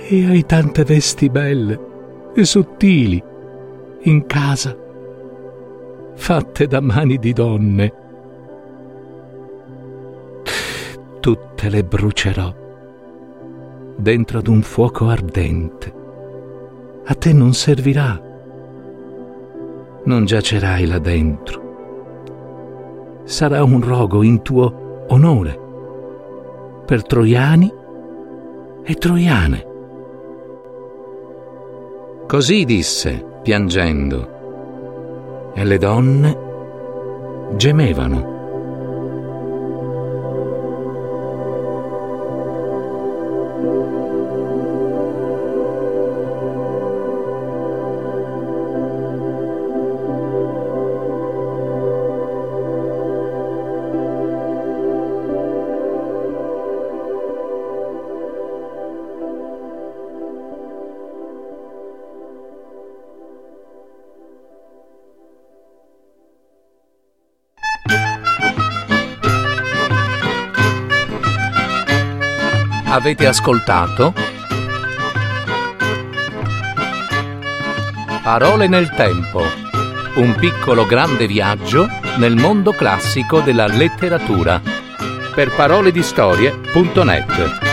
E 0.08 0.26
hai 0.26 0.43
tante 0.47 0.84
vesti 0.84 1.30
belle 1.30 1.80
e 2.34 2.43
sottili, 2.43 3.24
in 4.01 4.26
casa, 4.26 4.76
fatte 6.16 6.66
da 6.66 6.82
mani 6.82 7.20
di 7.20 7.34
donne. 7.34 7.93
Tutte 11.20 11.70
le 11.70 11.84
brucerò 11.84 12.51
dentro 13.95 14.39
ad 14.39 14.47
un 14.47 14.64
fuoco 14.64 15.08
ardente. 15.08 15.93
A 17.06 17.14
te 17.14 17.32
non 17.32 17.53
servirà. 17.53 18.24
Non 20.06 20.26
giacerai 20.26 20.86
là 20.86 20.99
dentro. 20.99 21.64
Sarà 23.24 23.64
un 23.64 23.82
rogo 23.82 24.24
in 24.24 24.41
tuo 24.41 25.06
onore 25.10 25.64
per 26.86 27.03
troiani 27.03 27.74
e 28.84 28.93
troiane. 28.93 29.66
Così 32.28 32.66
disse, 32.66 33.26
piangendo, 33.41 34.34
e 35.56 35.64
le 35.64 35.78
donne 35.78 36.38
gemevano. 37.56 38.34
Avete 73.06 73.28
ascoltato? 73.28 74.16
Parole 78.24 78.68
nel 78.68 78.89
tempo, 78.89 79.43
un 80.16 80.34
piccolo 80.34 80.88
grande 80.88 81.28
viaggio 81.28 81.88
nel 82.18 82.36
mondo 82.36 82.72
classico 82.72 83.41
della 83.41 83.68
letteratura. 83.68 84.60
Per 85.36 85.53
paroledistorie.net 85.53 87.64